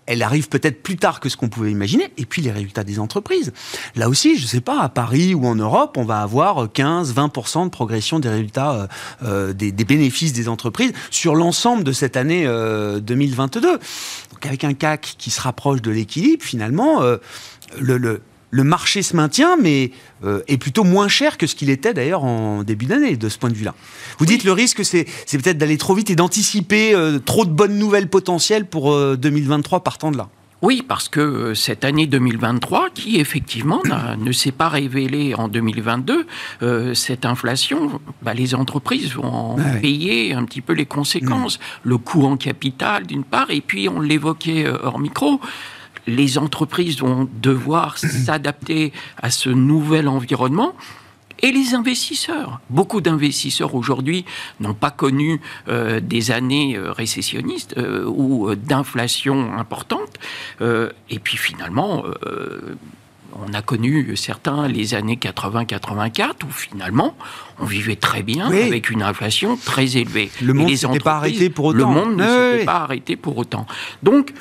elle 0.06 0.22
arrive 0.22 0.48
peut-être 0.48 0.84
plus 0.84 0.96
tard 0.96 1.20
que 1.20 1.28
ce 1.28 1.36
qu'on 1.36 1.50
pouvait 1.50 1.72
imaginer. 1.72 2.14
Et 2.18 2.26
puis 2.26 2.44
les 2.44 2.52
résultats 2.52 2.84
des 2.84 3.00
entreprises. 3.00 3.52
Là 3.96 4.10
aussi, 4.10 4.38
je 4.38 4.44
ne 4.44 4.48
sais 4.48 4.62
pas, 4.62 4.80
à 4.80 4.90
Paris 4.90 5.34
ou 5.34 5.48
en 5.48 5.56
Europe, 5.56 5.98
on 5.98 6.06
va 6.06 6.22
avoir 6.22 6.68
15-20% 6.68 7.66
de 7.66 7.70
progression 7.70 8.20
des 8.20 8.30
résultats, 8.30 8.88
euh, 9.24 9.54
des, 9.54 9.72
bénéfices 9.72 10.34
des 10.34 10.48
entreprises 10.48 10.94
sur 11.10 11.36
l'ensemble 11.36 11.84
de 11.84 11.94
cette 11.94 12.16
année 12.16 12.46
2022. 12.46 13.62
Donc 13.62 14.46
avec 14.46 14.64
un 14.64 14.74
CAC 14.74 15.16
qui 15.18 15.32
se 15.32 15.42
rapproche 15.42 15.82
de 15.82 15.90
l'équilibre, 15.90 16.44
finalement, 16.44 17.02
le, 17.02 17.98
le 17.98 18.22
le 18.50 18.64
marché 18.64 19.02
se 19.02 19.16
maintient, 19.16 19.58
mais 19.58 19.92
euh, 20.24 20.42
est 20.48 20.58
plutôt 20.58 20.84
moins 20.84 21.08
cher 21.08 21.38
que 21.38 21.48
ce 21.48 21.56
qu'il 21.56 21.70
était 21.70 21.94
d'ailleurs 21.94 22.24
en 22.24 22.64
début 22.64 22.86
d'année, 22.86 23.18
de 23.18 23.30
ce 23.30 23.38
point 23.38 23.50
de 23.50 23.56
vue-là. 23.56 23.76
Vous 24.20 24.26
dites 24.26 24.44
le 24.44 24.52
risque, 24.52 24.84
c'est 24.86 25.06
peut-être 25.32 25.58
d'aller 25.58 25.78
trop 25.78 25.94
vite 25.94 26.10
et 26.10 26.16
d'anticiper 26.16 26.94
euh, 26.94 27.20
trop 27.20 27.46
de 27.46 27.52
bonnes 27.52 27.78
nouvelles 27.78 28.10
potentielles 28.10 28.66
pour 28.66 28.96
2023 29.18 29.80
euh, 29.80 29.82
partant 29.82 30.12
de 30.12 30.18
là. 30.18 30.30
Oui, 30.64 30.84
parce 30.88 31.08
que 31.08 31.54
cette 31.54 31.86
année 31.86 32.08
2023, 32.08 32.90
qui 32.92 33.20
effectivement 33.20 33.84
ne 34.18 34.32
s'est 34.32 34.52
pas 34.52 34.70
révélée 34.70 35.36
en 35.36 35.50
2022, 35.50 36.26
cette 36.96 37.26
inflation, 37.26 38.02
bah, 38.24 38.34
les 38.34 38.56
entreprises 38.56 39.14
vont 39.14 39.32
en 39.32 39.56
payer 39.82 40.34
un 40.34 40.46
petit 40.46 40.62
peu 40.62 40.74
les 40.74 40.88
conséquences. 40.88 41.60
Le 41.84 42.00
coût 42.00 42.26
en 42.26 42.38
capital, 42.38 43.06
d'une 43.06 43.24
part, 43.24 43.52
et 43.52 43.62
puis 43.62 43.88
on 43.88 44.00
l'évoquait 44.00 44.68
hors 44.68 44.98
micro, 44.98 45.40
les 46.08 46.38
entreprises 46.38 47.00
vont 47.00 47.30
devoir 47.42 47.98
s'adapter 48.26 48.94
à 49.22 49.30
ce 49.30 49.50
nouvel 49.50 50.08
environnement 50.08 50.74
et 51.40 51.52
les 51.52 51.76
investisseurs. 51.76 52.60
Beaucoup 52.70 53.02
d'investisseurs 53.02 53.76
aujourd'hui 53.76 54.26
n'ont 54.60 54.74
pas 54.74 54.92
connu 54.92 55.40
euh, 55.68 56.00
des 56.00 56.32
années 56.32 56.76
euh, 56.76 56.92
récesssionnistes 56.92 57.78
euh, 57.78 58.06
ou 58.06 58.56
d'inflation 58.56 59.54
importante. 59.54 60.18
et 60.62 61.20
puis 61.20 61.38
finalement, 61.38 62.04
on 63.34 63.54
a 63.54 63.62
connu 63.62 64.16
certains 64.16 64.68
les 64.68 64.96
années 64.96 65.18
80-84 65.22 66.46
où 66.48 66.52
finalement 66.52 67.16
on 67.60 67.66
vivait 67.66 67.96
très 67.96 68.24
bien 68.24 68.48
avec 68.48 68.90
une 68.90 69.04
inflation 69.04 69.58
très 69.58 69.98
élevée. 69.98 70.30
Le 70.42 70.54
monde 70.54 70.70
ne 70.70 71.00
pas 71.00 71.18
arrêté 71.18 71.50
pour 71.50 71.66
autant. 71.66 71.78
Le 71.78 71.86
monde 71.86 72.16
ne 72.18 72.24
s'était 72.24 72.66
pas 72.66 72.82
arrêté 72.82 73.16
pour 73.16 73.38
autant. 73.38 73.68
Donc 74.02 74.34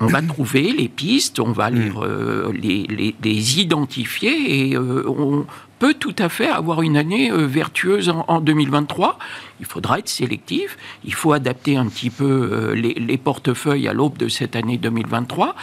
on 0.00 0.06
va 0.06 0.22
trouver 0.22 0.72
les 0.72 0.88
pistes, 0.88 1.38
on 1.38 1.52
va 1.52 1.70
les, 1.70 1.90
mm. 1.90 3.14
les, 3.22 3.60
identifier 3.60 4.70
et 4.70 4.76
euh, 4.76 5.04
on 5.06 5.46
peut 5.78 5.94
tout 5.94 6.14
à 6.18 6.28
fait 6.28 6.48
avoir 6.48 6.82
une 6.82 6.96
année 6.96 7.30
euh, 7.30 7.46
vertueuse 7.46 8.08
en, 8.08 8.40
2023. 8.40 9.18
Il 9.60 9.66
faudra 9.66 9.98
être 9.98 10.08
sélectif, 10.08 10.76
il 11.04 11.14
faut 11.14 11.32
adapter 11.32 11.76
un 11.76 11.86
petit 11.86 12.10
peu 12.10 12.50
euh, 12.52 12.74
les, 12.74 13.16
portefeuilles 13.18 13.86
à 13.88 13.92
l'aube 13.92 14.16
de 14.18 14.28
cette 14.28 14.56
année 14.56 14.76
2023, 14.76 15.54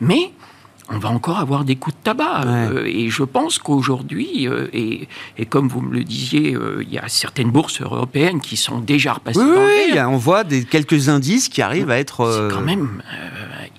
mais 0.00 0.32
on 0.92 0.98
va 0.98 1.08
encore 1.10 1.38
avoir 1.38 1.64
des 1.64 1.76
coups 1.76 1.96
de 1.96 2.02
tabac. 2.02 2.44
Et 2.84 3.10
je 3.10 3.22
pense 3.22 3.60
qu'aujourd'hui, 3.60 4.48
et, 4.72 5.06
comme 5.48 5.68
vous 5.68 5.82
me 5.82 5.94
le 5.94 6.02
disiez, 6.02 6.56
il 6.80 6.92
y 6.92 6.98
a 6.98 7.08
certaines 7.08 7.52
bourses 7.52 7.80
européennes 7.80 8.40
qui 8.40 8.56
sont 8.56 8.80
déjà 8.80 9.12
repassées. 9.12 9.38
Oui, 9.40 9.96
on 10.00 10.16
voit 10.16 10.42
des, 10.42 10.64
quelques 10.64 11.08
indices 11.08 11.48
qui 11.48 11.62
arrivent 11.62 11.90
à 11.90 11.98
être. 11.98 12.48
C'est 12.48 12.52
quand 12.52 12.62
même 12.64 13.02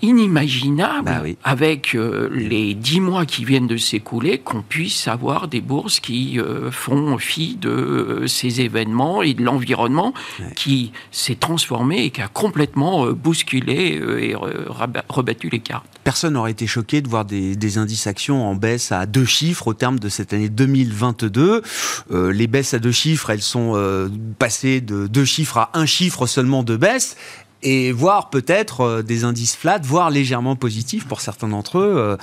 inimaginable, 0.02 1.06
bah 1.06 1.24
avec 1.44 1.94
les 2.32 2.74
dix 2.74 3.00
mois 3.00 3.26
qui 3.26 3.46
viennent 3.46 3.68
de 3.68 3.78
s'écouler, 3.78 4.40
qu'on 4.40 4.62
puisse 4.62 5.08
avoir 5.08 5.48
des 5.48 5.62
bourses 5.62 6.00
qui 6.00 6.40
font 6.72 7.18
fi 7.18 7.56
de 7.56 8.26
ces 8.28 8.62
événements 8.62 9.22
et 9.22 9.34
de 9.34 9.44
l'environnement 9.44 10.14
qui 10.56 10.92
s'est 11.12 11.36
transformé 11.36 12.06
et 12.06 12.10
qui 12.12 12.22
a 12.22 12.28
complètement 12.28 13.12
bousculé 13.12 14.02
et 14.22 14.36
rebattu 14.36 15.50
les 15.50 15.60
cartes. 15.60 15.86
Personne 16.04 16.34
n'aurait 16.34 16.52
été 16.52 16.66
choqué 16.66 17.02
de 17.02 17.08
voir 17.08 17.26
des, 17.26 17.78
indices 17.78 18.08
actions 18.08 18.46
en 18.46 18.56
baisse 18.56 18.92
à 18.92 19.06
deux 19.06 19.26
chiffres 19.26 19.68
au 19.68 19.74
terme 19.74 20.00
de 20.00 20.10
cette 20.10 20.34
année 20.34 20.50
2022. 20.50 21.62
Euh, 22.12 22.34
les 22.34 22.48
baisses 22.48 22.74
à 22.74 22.80
deux 22.80 22.92
chiffres, 22.92 23.30
elles 23.30 23.42
sont 23.42 23.74
euh, 23.76 24.10
passées 24.40 24.82
de 24.82 25.08
deux 25.08 25.26
chiffres 25.26 25.58
à 25.58 25.70
un 25.74 25.86
chiffre 25.86 26.26
seulement 26.26 26.64
de 26.64 26.76
baisse 26.76 27.16
et 27.64 27.92
voir 27.92 28.30
peut-être 28.30 28.82
euh, 28.82 29.02
des 29.02 29.24
indices 29.24 29.56
flats, 29.56 29.80
voire 29.84 30.10
légèrement 30.10 30.56
positifs 30.56 31.06
pour 31.06 31.22
certains 31.22 31.48
d'entre 31.48 31.80
eux 31.80 32.18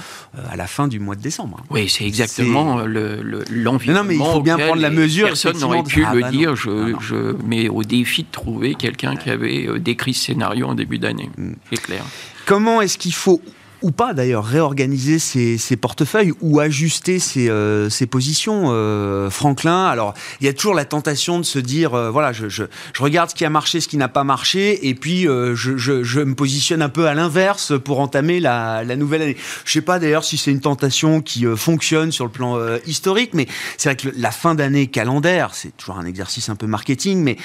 à 0.50 0.56
la 0.56 0.66
fin 0.66 0.88
du 0.88 1.00
mois 1.00 1.14
de 1.14 1.20
décembre. 1.20 1.62
Oui, 1.70 1.88
c'est 1.88 2.04
exactement 2.04 2.78
l'environnement. 2.78 3.38
Le, 3.50 3.92
non, 3.92 4.04
mais 4.04 4.16
il 4.16 4.24
faut 4.24 4.40
bien 4.40 4.58
prendre 4.58 4.80
la 4.80 4.90
mesure. 4.90 5.28
Personne 5.28 5.58
n'aurait 5.58 5.82
pu 5.82 6.04
ah, 6.04 6.14
le 6.14 6.20
bah 6.20 6.30
dire. 6.30 6.56
Je, 6.56 6.94
ah, 6.94 6.98
je, 7.00 7.36
mets 7.44 7.68
au 7.68 7.82
défi 7.82 8.22
de 8.22 8.28
trouver 8.30 8.74
quelqu'un 8.74 9.16
qui 9.16 9.30
avait 9.30 9.78
décrit 9.78 10.14
ce 10.14 10.26
scénario 10.26 10.66
en 10.66 10.74
début 10.74 10.98
d'année. 10.98 11.30
Mm. 11.36 11.52
C'est 11.70 11.82
clair. 11.82 12.04
Comment 12.46 12.80
est-ce 12.80 12.98
qu'il 12.98 13.14
faut 13.14 13.42
ou 13.82 13.90
pas 13.90 14.12
d'ailleurs 14.12 14.44
réorganiser 14.44 15.18
ses, 15.18 15.76
portefeuilles 15.76 16.32
ou 16.40 16.60
ajuster 16.60 17.18
ses, 17.18 17.48
euh, 17.48 17.88
positions. 18.10 18.68
Euh, 18.68 19.30
Franklin, 19.30 19.84
alors 19.86 20.14
il 20.40 20.46
y 20.46 20.48
a 20.48 20.52
toujours 20.52 20.74
la 20.74 20.84
tentation 20.84 21.38
de 21.38 21.44
se 21.44 21.58
dire 21.58 21.94
euh, 21.94 22.10
voilà, 22.10 22.32
je, 22.32 22.64
regarde 22.98 23.30
ce 23.30 23.34
qui 23.34 23.44
a 23.44 23.50
marché, 23.50 23.80
ce 23.80 23.88
qui 23.88 23.96
n'a 23.96 24.08
pas 24.08 24.24
marché, 24.24 24.88
et 24.88 24.94
puis 24.94 25.22
je, 25.22 26.20
me 26.20 26.34
positionne 26.34 26.82
un 26.82 26.88
peu 26.88 27.06
à 27.06 27.14
l'inverse 27.14 27.72
pour 27.78 28.00
entamer 28.00 28.40
la, 28.40 28.84
nouvelle 28.96 29.22
année. 29.22 29.36
Je 29.64 29.72
sais 29.72 29.80
pas 29.80 29.98
d'ailleurs 29.98 30.24
si 30.24 30.36
c'est 30.36 30.50
une 30.50 30.60
tentation 30.60 31.20
qui 31.20 31.44
fonctionne 31.56 32.10
sur 32.12 32.24
le 32.24 32.30
plan 32.30 32.58
historique, 32.86 33.34
mais 33.34 33.46
c'est 33.76 33.90
vrai 33.90 33.96
que 33.96 34.08
la 34.16 34.30
fin 34.30 34.54
d'année 34.54 34.86
calendaire, 34.88 35.50
c'est 35.52 35.76
toujours 35.76 35.98
un 35.98 36.06
exercice 36.06 36.48
un 36.48 36.56
peu 36.56 36.66
marketing, 36.66 37.22
mais 37.22 37.36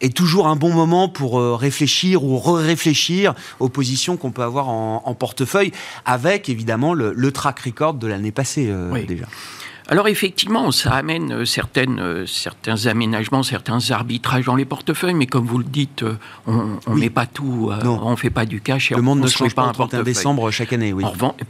est 0.00 0.14
toujours 0.14 0.46
un 0.46 0.56
bon 0.56 0.72
moment 0.72 1.08
pour 1.08 1.40
réfléchir 1.58 2.24
ou 2.24 2.38
re-réfléchir 2.38 3.34
aux 3.60 3.68
positions 3.68 4.16
qu'on 4.16 4.30
peut 4.30 4.42
avoir 4.42 4.68
en, 4.68 5.02
en 5.04 5.14
portefeuille, 5.14 5.25
avec 6.04 6.48
évidemment 6.48 6.94
le, 6.94 7.32
track 7.32 7.60
record 7.60 7.94
de 7.94 8.06
l'année 8.06 8.32
passée 8.32 8.68
euh, 8.70 9.04
déjà. 9.06 9.26
Alors 9.88 10.08
effectivement, 10.08 10.72
ça 10.72 10.94
amène 10.94 11.30
euh, 11.30 11.44
certaines, 11.44 12.00
euh, 12.00 12.26
certains 12.26 12.86
aménagements, 12.86 13.44
certains 13.44 13.78
arbitrages 13.92 14.46
dans 14.46 14.56
les 14.56 14.64
portefeuilles, 14.64 15.14
mais 15.14 15.26
comme 15.26 15.46
vous 15.46 15.58
le 15.58 15.64
dites, 15.64 16.04
on 16.48 16.78
ne 16.88 16.98
met 16.98 17.10
pas 17.10 17.26
tout, 17.26 17.70
on 17.84 18.10
ne 18.10 18.16
fait 18.16 18.30
pas 18.30 18.46
du 18.46 18.60
cash. 18.60 18.90
Et 18.90 18.96
le 18.96 19.02
monde 19.02 19.20
ne 19.20 19.28
change 19.28 19.54
pas 19.54 19.62
un 19.62 19.72
31 19.72 20.02
décembre 20.02 20.50
chaque 20.50 20.72
année, 20.72 20.92
oui. 20.92 21.04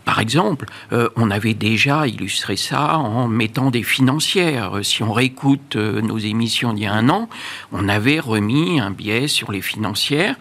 par 0.05 0.21
exemple, 0.21 0.67
on 0.91 1.31
avait 1.31 1.55
déjà 1.55 2.07
illustré 2.07 2.57
ça 2.57 2.99
en 2.99 3.27
mettant 3.27 3.71
des 3.71 3.83
financières. 3.83 4.81
Si 4.83 5.03
on 5.03 5.15
réécoute 5.15 5.77
nos 5.77 6.19
émissions 6.19 6.75
d'il 6.75 6.85
y 6.85 6.87
a 6.87 6.93
un 6.93 7.09
an, 7.09 7.31
on 7.73 7.89
avait 7.89 8.21
remis 8.21 8.81
un 8.81 8.91
biais 8.91 9.29
sur 9.29 9.51
les 9.51 9.63
financières. 9.63 10.37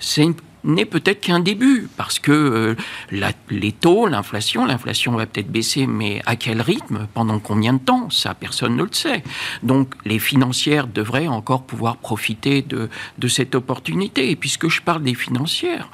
C'est 0.00 0.22
n'est 0.64 0.84
peut-être 0.84 1.20
qu'un 1.20 1.40
début, 1.40 1.88
parce 1.96 2.18
que 2.18 2.76
euh, 3.12 3.26
les 3.50 3.72
taux, 3.72 4.06
l'inflation, 4.06 4.64
l'inflation 4.66 5.12
va 5.12 5.26
peut-être 5.26 5.50
baisser, 5.50 5.86
mais 5.86 6.22
à 6.26 6.36
quel 6.36 6.60
rythme, 6.60 7.06
pendant 7.14 7.38
combien 7.38 7.74
de 7.74 7.78
temps, 7.78 8.10
ça 8.10 8.34
personne 8.34 8.76
ne 8.76 8.82
le 8.82 8.92
sait. 8.92 9.22
Donc 9.62 9.94
les 10.04 10.18
financières 10.18 10.86
devraient 10.86 11.28
encore 11.28 11.64
pouvoir 11.64 11.96
profiter 11.96 12.62
de, 12.62 12.88
de 13.18 13.28
cette 13.28 13.54
opportunité. 13.54 14.30
Et 14.30 14.36
puisque 14.36 14.68
je 14.68 14.82
parle 14.82 15.02
des 15.02 15.14
financières, 15.14 15.88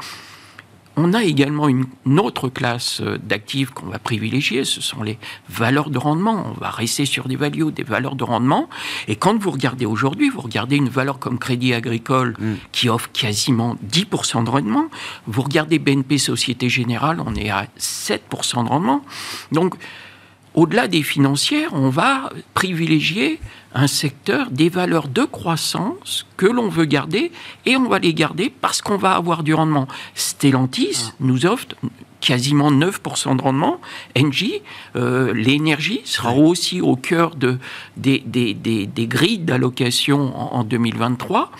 on 0.96 1.12
a 1.12 1.24
également 1.24 1.68
une, 1.68 1.86
autre 2.18 2.48
classe 2.48 3.00
euh, 3.00 3.18
d'actifs 3.18 3.70
qu'on 3.70 3.86
va 3.86 3.98
privilégier, 3.98 4.64
ce 4.64 4.80
sont 4.80 5.02
les 5.02 5.18
valeurs 5.48 5.90
de 5.90 5.98
rendement. 5.98 6.46
On 6.46 6.60
va 6.60 6.70
rester 6.70 7.04
sur 7.06 7.26
des 7.28 7.36
values, 7.36 7.72
des 7.72 7.82
valeurs 7.82 8.14
de 8.14 8.24
rendement. 8.24 8.68
Et 9.08 9.16
quand 9.16 9.36
vous 9.36 9.50
regardez 9.50 9.86
aujourd'hui, 9.86 10.30
vous 10.30 10.40
regardez 10.40 10.76
une 10.76 10.88
valeur 10.88 11.18
comme 11.18 11.38
Crédit 11.38 11.74
Agricole 11.74 12.36
mm. 12.38 12.54
qui 12.72 12.88
offre 12.88 13.10
quasiment 13.12 13.76
10% 13.90 14.44
de 14.44 14.50
rendement. 14.50 14.86
Vous 15.26 15.42
regardez 15.42 15.78
BNP 15.78 16.18
Société 16.18 16.68
Générale, 16.68 17.20
on 17.24 17.34
est 17.34 17.50
à 17.50 17.66
7% 17.78 18.64
de 18.64 18.68
rendement. 18.68 19.04
Donc, 19.52 19.74
au-delà 20.54 20.88
des 20.88 21.02
financières, 21.02 21.70
on 21.72 21.88
va 21.88 22.30
privilégier 22.54 23.40
un 23.74 23.88
secteur 23.88 24.50
des 24.50 24.68
valeurs 24.68 25.08
de 25.08 25.24
croissance 25.24 26.26
que 26.36 26.46
l'on 26.46 26.68
veut 26.68 26.84
garder 26.84 27.32
et 27.66 27.76
on 27.76 27.88
va 27.88 27.98
les 27.98 28.14
garder 28.14 28.52
parce 28.60 28.80
qu'on 28.80 28.96
va 28.96 29.16
avoir 29.16 29.42
du 29.42 29.52
rendement. 29.52 29.88
Stellantis 30.14 31.06
ah. 31.08 31.12
nous 31.20 31.44
offre 31.44 31.66
quasiment 32.20 32.70
9% 32.70 33.36
de 33.36 33.42
rendement. 33.42 33.80
Engie, 34.16 34.62
euh, 34.96 35.34
l'énergie 35.34 36.00
sera 36.04 36.34
aussi 36.34 36.80
au 36.80 36.96
cœur 36.96 37.34
de, 37.34 37.58
des, 37.96 38.22
des, 38.24 38.54
des, 38.54 39.06
grilles 39.06 39.38
d'allocation 39.38 40.34
en, 40.34 40.60
en 40.60 40.64
2023 40.64 41.50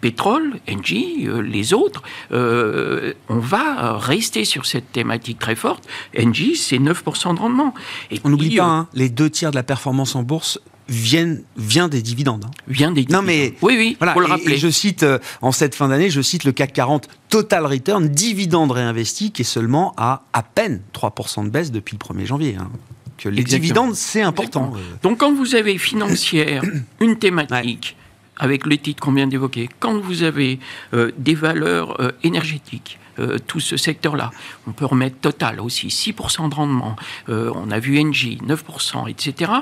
pétrole, 0.00 0.60
Engie, 0.68 1.26
euh, 1.26 1.40
les 1.40 1.72
autres, 1.72 2.02
euh, 2.32 3.12
on 3.28 3.38
va 3.38 3.96
rester 3.98 4.44
sur 4.44 4.66
cette 4.66 4.92
thématique 4.92 5.38
très 5.38 5.56
forte. 5.56 5.86
Engie, 6.18 6.56
c'est 6.56 6.78
9% 6.78 7.34
de 7.34 7.40
rendement. 7.40 7.74
Et 8.10 8.20
on 8.24 8.30
n'oublie 8.30 8.56
pas, 8.56 8.64
hein, 8.64 8.88
les 8.94 9.08
deux 9.08 9.30
tiers 9.30 9.50
de 9.50 9.56
la 9.56 9.62
performance 9.62 10.14
en 10.14 10.22
bourse 10.22 10.58
viennent 10.90 11.42
vient 11.56 11.88
des 11.88 12.02
dividendes. 12.02 12.44
Hein. 12.44 12.50
Vient 12.68 12.90
des 12.90 13.02
dividendes. 13.02 13.22
Non 13.22 13.26
mais 13.26 13.54
oui 13.62 13.76
oui, 13.78 13.96
voilà, 13.98 14.14
le 14.18 14.26
rappeler. 14.26 14.54
Et, 14.54 14.58
je 14.58 14.68
cite 14.68 15.04
euh, 15.04 15.18
en 15.40 15.52
cette 15.52 15.74
fin 15.74 15.88
d'année, 15.88 16.10
je 16.10 16.20
cite 16.20 16.44
le 16.44 16.52
CAC 16.52 16.72
40 16.72 17.08
total 17.28 17.64
return 17.64 18.08
dividende 18.08 18.72
réinvesti 18.72 19.30
qui 19.30 19.42
est 19.42 19.44
seulement 19.44 19.94
à 19.96 20.24
à 20.32 20.42
peine 20.42 20.82
3% 20.92 21.44
de 21.44 21.50
baisse 21.50 21.70
depuis 21.70 21.96
le 21.96 22.14
1er 22.14 22.26
janvier. 22.26 22.56
Hein. 22.58 22.70
Que 23.16 23.28
les 23.28 23.44
dividendes 23.44 23.94
c'est 23.94 24.22
important. 24.22 24.72
Donc 25.02 25.18
quand 25.18 25.32
vous 25.32 25.54
avez 25.54 25.78
financière 25.78 26.62
une 27.00 27.16
thématique 27.16 27.96
avec 28.40 28.66
le 28.66 28.76
titre 28.78 29.00
qu'on 29.00 29.12
vient 29.12 29.28
d'évoquer, 29.28 29.68
quand 29.78 29.98
vous 29.98 30.24
avez 30.24 30.58
euh, 30.94 31.12
des 31.18 31.34
valeurs 31.34 32.00
euh, 32.00 32.10
énergétiques, 32.24 32.98
euh, 33.18 33.36
tout 33.46 33.60
ce 33.60 33.76
secteur-là. 33.76 34.30
On 34.66 34.72
peut 34.72 34.86
remettre 34.86 35.18
Total 35.20 35.60
aussi, 35.60 35.88
6% 35.88 36.48
de 36.48 36.54
rendement. 36.54 36.96
on 37.28 37.70
a 37.70 37.78
vu 37.78 38.00
Engie, 38.00 38.38
9%, 38.46 39.08
etc. 39.10 39.52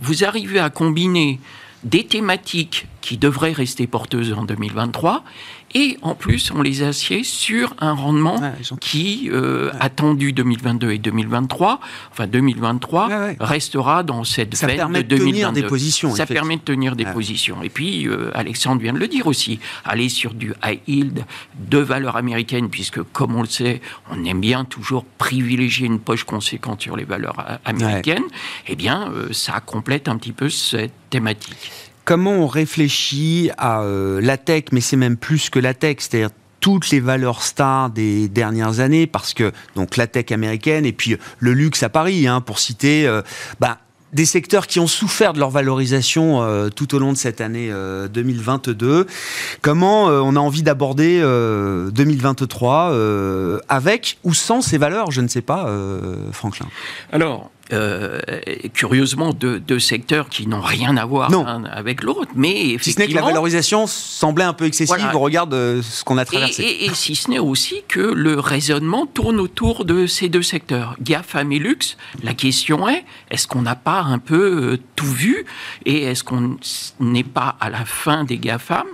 Vous 0.00 0.24
arrivez 0.24 0.58
à 0.58 0.68
combiner 0.68 1.38
des 1.84 2.04
thématiques 2.04 2.86
qui 3.00 3.16
devraient 3.16 3.52
rester 3.52 3.86
porteuses 3.86 4.32
en 4.32 4.44
2023 4.44 5.22
et 5.76 5.98
en 6.02 6.14
plus, 6.14 6.52
on 6.52 6.62
les 6.62 6.84
assied 6.84 7.24
sur 7.24 7.74
un 7.80 7.94
rendement 7.94 8.40
qui, 8.80 9.28
euh, 9.32 9.72
attendu 9.80 10.32
2022 10.32 10.92
et 10.92 10.98
2023, 10.98 11.80
enfin 12.12 12.28
2023, 12.28 13.34
restera 13.40 14.04
dans 14.04 14.22
cette 14.22 14.54
Ça 14.54 14.68
permet 14.68 15.02
de, 15.02 15.16
tenir 15.16 15.50
des 15.52 15.64
positions. 15.64 16.14
Ça 16.14 16.26
permet 16.26 16.56
de 16.56 16.62
tenir 16.62 16.94
des 16.94 17.04
positions. 17.04 17.60
Et 17.64 17.70
puis, 17.70 18.06
euh, 18.06 18.30
Alexandre 18.34 18.80
vient 18.80 18.92
de 18.92 18.98
le 18.98 19.08
dire 19.08 19.26
aussi, 19.26 19.58
aller 19.84 20.08
sur 20.08 20.32
du 20.32 20.54
high 20.64 20.80
yield 20.86 21.24
de 21.58 21.78
valeur 21.78 22.16
américaine, 22.16 22.70
puisque 22.70 23.02
comme 23.02 23.34
on 23.34 23.42
le 23.42 23.48
sait, 23.48 23.80
on 24.12 24.24
aime 24.24 24.40
bien 24.40 24.64
toujours 24.64 25.04
privilégier 25.04 25.86
une 25.86 25.98
poche 25.98 26.22
conséquente 26.22 26.82
sur 26.82 26.96
les 26.96 27.04
valeurs 27.04 27.44
euh, 27.48 27.56
américaines, 27.64 28.24
eh 28.68 28.76
bien, 28.76 29.12
ça 29.32 29.58
complète 29.58 30.06
un 30.08 30.18
petit 30.18 30.32
peu 30.32 30.48
cette 30.48 30.92
thématique 31.10 31.83
comment 32.04 32.32
on 32.32 32.46
réfléchit 32.46 33.50
à 33.58 33.82
euh, 33.82 34.20
la 34.20 34.36
tech, 34.36 34.64
mais 34.72 34.80
c'est 34.80 34.96
même 34.96 35.16
plus 35.16 35.50
que 35.50 35.58
la 35.58 35.74
tech, 35.74 35.96
c'est-à-dire 35.98 36.30
toutes 36.60 36.90
les 36.90 37.00
valeurs 37.00 37.42
stars 37.42 37.90
des 37.90 38.28
dernières 38.28 38.80
années, 38.80 39.06
parce 39.06 39.34
que 39.34 39.52
donc 39.76 39.96
la 39.96 40.06
tech 40.06 40.32
américaine 40.32 40.86
et 40.86 40.92
puis 40.92 41.16
le 41.38 41.52
luxe 41.52 41.82
à 41.82 41.88
Paris, 41.88 42.26
hein, 42.26 42.40
pour 42.40 42.58
citer, 42.58 43.06
euh, 43.06 43.22
bah, 43.60 43.78
des 44.14 44.24
secteurs 44.24 44.68
qui 44.68 44.78
ont 44.78 44.86
souffert 44.86 45.32
de 45.32 45.40
leur 45.40 45.50
valorisation 45.50 46.40
euh, 46.42 46.68
tout 46.68 46.94
au 46.94 47.00
long 47.00 47.12
de 47.12 47.18
cette 47.18 47.40
année 47.40 47.72
2022. 48.12 49.08
Comment 49.60 50.04
on 50.04 50.36
a 50.36 50.38
envie 50.38 50.62
d'aborder 50.62 51.20
2023 51.20 52.96
avec 53.68 54.18
ou 54.22 54.32
sans 54.32 54.60
ces 54.60 54.78
valeurs? 54.78 55.10
Je 55.10 55.20
ne 55.20 55.26
sais 55.26 55.42
pas, 55.42 55.68
Franklin. 56.30 56.68
Alors, 57.10 57.50
euh, 57.72 58.20
curieusement 58.74 59.32
deux, 59.32 59.78
secteurs 59.78 60.28
qui 60.28 60.46
n'ont 60.46 60.60
rien 60.60 60.96
à 60.96 61.04
voir 61.04 61.30
avec 61.72 62.02
l'autre, 62.02 62.30
mais 62.34 62.50
effectivement... 62.50 62.82
Si 62.82 62.92
ce 62.92 62.98
n'est 62.98 63.08
que 63.08 63.14
la 63.14 63.22
valorisation 63.22 63.86
semblait 63.86 64.44
un 64.44 64.52
peu 64.52 64.66
excessive 64.66 65.08
au 65.14 65.18
regard 65.18 65.46
de 65.46 65.80
ce 65.82 66.04
qu'on 66.04 66.18
a 66.18 66.24
traversé. 66.24 66.62
Et, 66.62 66.94
si 66.94 67.16
ce 67.16 67.30
n'est 67.30 67.38
aussi 67.38 67.82
que 67.88 68.00
le 68.00 68.38
raisonnement 68.38 69.06
tourne 69.06 69.40
autour 69.40 69.84
de 69.84 70.06
ces 70.06 70.28
deux 70.28 70.42
secteurs, 70.42 70.96
GAFAM 71.00 71.52
et 71.52 71.58
Luxe. 71.58 71.96
La 72.22 72.34
question 72.34 72.88
est, 72.88 73.04
est-ce 73.30 73.46
qu'on 73.46 73.62
n'a 73.62 73.76
pas 73.76 74.00
un 74.00 74.18
peu 74.18 74.72
euh, 74.72 74.78
tout 74.96 75.06
vu 75.06 75.46
et 75.86 76.04
est-ce 76.04 76.22
qu'on 76.22 76.56
n'est 77.00 77.24
pas 77.24 77.56
à 77.60 77.70
la 77.70 77.84
fin 77.84 78.24
des 78.24 78.38
GAFAM 78.38 78.86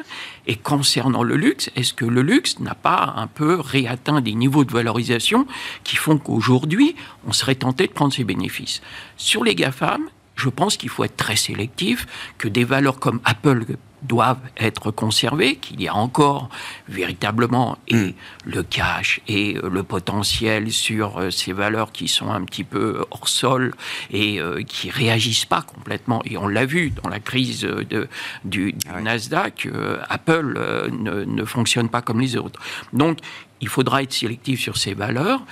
et 0.51 0.57
concernant 0.57 1.23
le 1.23 1.37
luxe, 1.37 1.71
est-ce 1.77 1.95
que 1.95 2.05
le 2.05 2.23
luxe 2.23 2.59
n'a 2.59 2.75
pas 2.75 3.15
un 3.17 3.29
peu 3.29 3.61
réatteint 3.61 4.21
des 4.21 4.35
niveaux 4.35 4.65
de 4.65 4.73
valorisation 4.73 5.47
qui 5.85 5.95
font 5.95 6.19
qu'aujourd'hui, 6.19 6.97
on 7.25 7.33
serait 7.33 7.55
tenté 7.55 7.87
de 7.87 7.93
prendre 7.93 8.13
ses 8.13 8.25
bénéfices? 8.25 8.83
Sur 9.17 9.45
les 9.45 9.55
GAFAM, 9.55 10.03
je 10.35 10.49
pense 10.49 10.77
qu'il 10.77 10.89
faut 10.89 11.05
être 11.05 11.17
très 11.17 11.37
sélectif, 11.37 12.09
que 12.37 12.49
des 12.49 12.65
valeurs 12.65 12.99
comme 12.99 13.21
Apple 13.25 13.65
doivent 14.03 14.41
être 14.57 14.91
conservées, 14.91 15.57
qu'il 15.57 15.81
y 15.81 15.89
a 15.89 15.95
encore 15.95 16.49
véritablement 16.89 17.79
et 17.89 17.95
hmm. 17.95 18.13
le 18.47 18.63
cash 18.63 19.21
et 19.29 19.57
euh, 19.57 19.69
le 19.71 19.83
potentiel 19.83 20.73
sur 20.73 21.19
euh, 21.19 21.31
ces 21.31 21.53
valeurs 21.53 21.93
qui 21.93 22.09
sont 22.09 22.31
un 22.31 22.45
petit 22.45 22.65
peu 22.65 23.05
hors 23.11 23.29
sol 23.29 23.75
et 24.11 24.41
euh, 24.41 24.63
qui 24.63 24.91
réagissent 24.91 25.45
pas 25.45 25.63
complètement. 25.63 26.23
Et 26.25 26.37
on 26.37 26.49
l'a 26.49 26.67
vu 26.67 26.91
dans 26.91 27.09
la 27.09 27.21
crise 27.21 27.61
de, 27.61 28.09
du, 28.45 28.75
ah 28.89 29.01
Nasdaq, 29.01 29.69
Apple 30.09 30.89
ne, 30.93 31.25
ne, 31.25 31.45
fonctionne 31.45 31.89
pas 31.89 32.03
comme 32.03 32.21
les 32.21 32.37
autres. 32.37 32.61
Donc, 32.93 33.19
il 33.61 33.69
faudra 33.69 34.03
être 34.03 34.13
sélectif 34.13 34.61
sur 34.61 34.77
ces 34.77 34.95
valeurs. 34.95 35.43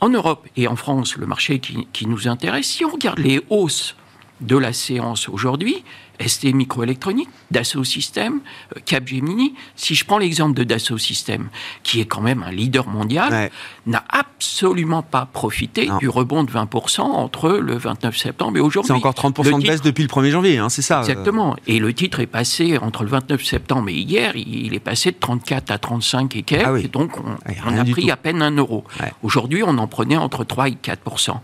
En 0.00 0.08
Europe 0.08 0.46
et 0.56 0.66
en 0.66 0.76
France, 0.76 1.16
le 1.16 1.26
marché 1.26 1.58
qui, 1.58 1.86
qui 1.92 2.06
nous 2.06 2.28
intéresse, 2.28 2.66
si 2.66 2.84
on 2.84 2.90
regarde 2.90 3.18
les 3.18 3.40
hausses 3.50 3.96
de 4.40 4.56
la 4.56 4.72
séance 4.72 5.28
aujourd'hui, 5.28 5.84
ST 6.24 6.52
Microélectronique, 6.54 7.28
Dassault 7.50 7.84
Systèmes, 7.84 8.40
euh, 8.76 8.80
Capgemini. 8.84 9.54
Si 9.76 9.94
je 9.94 10.04
prends 10.04 10.18
l'exemple 10.18 10.54
de 10.54 10.64
Dassault 10.64 10.98
Systèmes, 10.98 11.48
qui 11.82 12.00
est 12.00 12.06
quand 12.06 12.20
même 12.20 12.42
un 12.42 12.52
leader 12.52 12.86
mondial, 12.86 13.50
n'a 13.86 14.04
absolument 14.08 15.02
pas 15.02 15.26
profité 15.32 15.88
du 15.98 16.08
rebond 16.08 16.44
de 16.44 16.50
20% 16.50 17.00
entre 17.00 17.50
le 17.50 17.76
29 17.76 18.16
septembre 18.16 18.58
et 18.58 18.60
aujourd'hui. 18.60 18.88
C'est 18.88 18.94
encore 18.94 19.14
30% 19.14 19.60
de 19.60 19.66
baisse 19.66 19.82
depuis 19.82 20.02
le 20.02 20.08
1er 20.08 20.30
janvier, 20.30 20.58
hein, 20.58 20.68
c'est 20.68 20.82
ça 20.82 20.98
euh. 20.98 21.02
Exactement. 21.02 21.56
Et 21.66 21.78
le 21.78 21.92
titre 21.92 22.20
est 22.20 22.26
passé 22.26 22.78
entre 22.78 23.04
le 23.04 23.10
29 23.10 23.44
septembre 23.44 23.88
et 23.88 23.94
hier, 23.94 24.36
il 24.36 24.74
est 24.74 24.80
passé 24.80 25.10
de 25.10 25.16
34 25.18 25.70
à 25.70 25.78
35 25.78 26.36
et 26.36 26.42
quelques. 26.42 26.66
Ah 26.66 26.78
et 26.78 26.88
donc, 26.88 27.12
on, 27.18 27.78
a 27.78 27.84
pris 27.84 28.10
à 28.10 28.16
peine 28.16 28.42
un 28.42 28.54
euro. 28.56 28.84
Aujourd'hui, 29.22 29.62
on 29.64 29.78
en 29.78 29.86
prenait 29.86 30.16
entre 30.16 30.44
3 30.44 30.68
et 30.68 30.72
4%. 30.72 31.36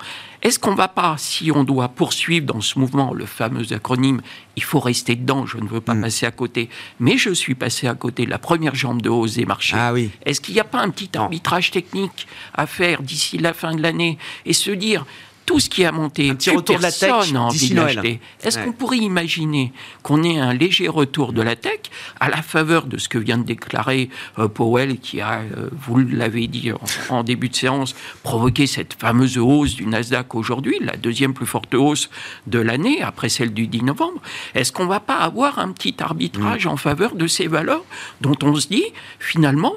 Est-ce 0.43 0.59
qu'on 0.59 0.73
ne 0.73 0.77
va 0.77 0.89
pas, 0.89 1.17
si 1.19 1.51
on 1.51 1.65
doit 1.65 1.89
poursuivre 1.89 2.47
dans 2.47 2.61
ce 2.61 2.79
mouvement, 2.79 3.13
le 3.15 3.27
fameux 3.27 3.73
acronyme 3.73 4.21
il 4.57 4.63
faut 4.63 4.81
rester 4.81 5.15
dedans, 5.15 5.47
je 5.47 5.59
ne 5.59 5.69
veux 5.69 5.83
pas 5.83 5.95
hmm. 5.95 6.01
passer 6.01 6.27
à 6.27 6.31
côté, 6.31 6.69
mais 6.99 7.19
je 7.19 7.31
suis 7.31 7.55
passé 7.55 7.87
à 7.87 7.95
côté 7.95 8.25
de 8.25 8.31
la 8.31 8.39
première 8.39 8.75
jambe 8.75 9.03
de 9.03 9.11
hausse 9.11 9.35
des 9.35 9.45
marchés. 9.45 9.77
Ah 9.79 9.93
oui. 9.93 10.11
Est-ce 10.25 10.41
qu'il 10.41 10.55
n'y 10.55 10.61
a 10.61 10.65
pas 10.65 10.81
un 10.81 10.89
petit 10.91 11.11
arbitrage 11.17 11.71
technique 11.71 12.27
à 12.55 12.67
faire 12.67 13.03
d'ici 13.03 13.39
la 13.39 13.53
fin 13.53 13.75
de 13.75 13.83
l'année 13.83 14.19
et 14.47 14.55
se 14.55 14.71
dire 14.71 15.05
tout 15.47 15.61
ce 15.61 15.71
qui 15.71 15.85
a 15.85 15.93
monté, 15.93 16.29
un 16.29 16.35
petit 16.35 16.51
retour 16.51 16.77
de 16.77 16.83
la 16.83 16.93
tech 16.93 17.33
Noël. 17.33 18.19
Est-ce 18.43 18.59
qu'on 18.59 18.73
pourrait 18.73 18.99
imaginer 18.99 19.73
qu'on 20.03 20.23
ait 20.25 20.39
un 20.39 20.53
léger 20.53 20.89
retour 20.89 21.33
de 21.33 21.41
la 21.41 21.57
tech 21.57 21.81
à 22.21 22.29
la 22.29 22.43
faveur 22.43 22.87
de 22.87 22.99
ce 22.99 23.09
que 23.09 23.17
vient 23.17 23.39
de 23.39 23.45
déclarer 23.45 24.11
euh, 24.39 24.49
Powell, 24.49 24.99
qui 24.99 25.21
a, 25.21 25.41
euh, 25.41 25.71
vous 25.73 25.99
l'avez 25.99 26.49
dit 26.49 26.73
en, 27.09 27.23
début 27.23 27.49
de 27.49 27.55
séance, 27.55 27.95
provoqué 28.23 28.67
cette 28.67 28.95
fameuse 28.95 29.39
hausse 29.39 29.77
du 29.77 29.87
Nasdaq 29.87 30.35
aujourd'hui, 30.35 30.79
la 30.81 30.97
deuxième 30.97 31.33
plus 31.33 31.47
forte 31.47 31.75
hausse 31.75 32.11
de 32.47 32.59
l'année 32.59 33.03
après 33.03 33.29
celle 33.29 33.55
du 33.55 33.69
10 33.69 33.83
novembre? 33.83 34.21
Est-ce 34.55 34.73
qu'on 34.73 34.87
va 34.87 35.01
pas 35.01 35.17
avoir 35.17 35.61
un 35.61 35.71
petit 35.73 35.95
arbitrage 36.01 36.67
mm. 36.67 36.71
en 36.71 36.77
faveur 36.77 37.15
de 37.15 37.27
ces 37.29 37.47
valeurs 37.47 37.85
dont 38.21 38.37
on 38.43 38.57
se 38.57 38.67
dit 38.67 38.87
finalement 39.21 39.75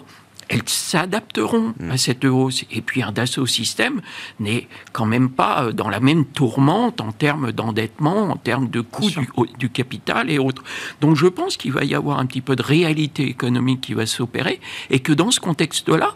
elles 0.49 0.67
s'adapteront 0.67 1.73
à 1.89 1.97
cette 1.97 2.25
hausse. 2.25 2.65
Et 2.71 2.81
puis 2.81 3.03
un 3.03 3.11
Dassault 3.11 3.45
Système 3.45 4.01
n'est 4.39 4.67
quand 4.91 5.05
même 5.05 5.29
pas 5.29 5.65
euh, 5.65 5.71
dans 5.71 5.89
la 5.89 5.99
même 5.99 6.25
tourmente 6.25 7.01
en 7.01 7.11
termes 7.11 7.51
d'endettement, 7.51 8.31
en 8.31 8.35
termes 8.35 8.67
de 8.67 8.81
coût 8.81 9.09
du, 9.57 9.69
capital 9.69 10.29
et 10.29 10.39
autres. 10.39 10.63
Donc 11.01 11.15
je 11.15 11.27
pense 11.27 11.55
qu'il 11.55 11.71
va 11.71 11.85
y 11.85 11.93
avoir 11.93 12.19
un 12.19 12.25
petit 12.25 12.41
peu 12.41 12.55
de 12.55 12.63
réalité 12.63 13.27
économique 13.27 13.81
qui 13.81 13.93
va 13.93 14.05
s'opérer 14.05 14.59
et 14.89 14.99
que 14.99 15.13
dans 15.13 15.31
ce 15.31 15.39
contexte-là, 15.39 16.15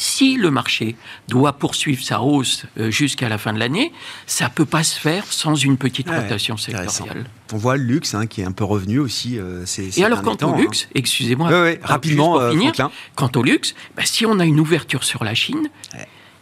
Si 0.00 0.36
le 0.36 0.50
marché 0.50 0.96
doit 1.28 1.52
poursuivre 1.52 2.02
sa 2.02 2.22
hausse 2.22 2.64
euh, 2.78 2.90
jusqu'à 2.90 3.28
la 3.28 3.36
fin 3.36 3.52
de 3.52 3.58
l'année, 3.58 3.92
ça 4.26 4.48
peut 4.48 4.64
pas 4.64 4.82
se 4.82 4.98
faire 4.98 5.30
sans 5.30 5.54
une 5.54 5.76
petite 5.76 6.08
rotation 6.08 6.56
sectorielle. 6.56 7.26
On 7.52 7.58
voit 7.58 7.76
le 7.76 7.82
luxe 7.82 8.14
hein, 8.14 8.26
qui 8.26 8.40
est 8.40 8.44
un 8.46 8.52
peu 8.52 8.64
revenu 8.64 8.98
aussi. 8.98 9.38
Euh, 9.38 9.66
Et 9.98 10.02
alors, 10.02 10.22
quant 10.22 10.38
au 10.42 10.56
luxe, 10.56 10.84
hein. 10.86 10.92
excusez-moi, 10.94 11.50
rapidement, 11.82 12.50
finir, 12.50 12.72
quant 13.14 13.30
au 13.36 13.42
luxe, 13.42 13.74
bah, 13.94 14.04
si 14.06 14.24
on 14.24 14.38
a 14.38 14.46
une 14.46 14.58
ouverture 14.58 15.04
sur 15.04 15.22
la 15.22 15.34
Chine, 15.34 15.68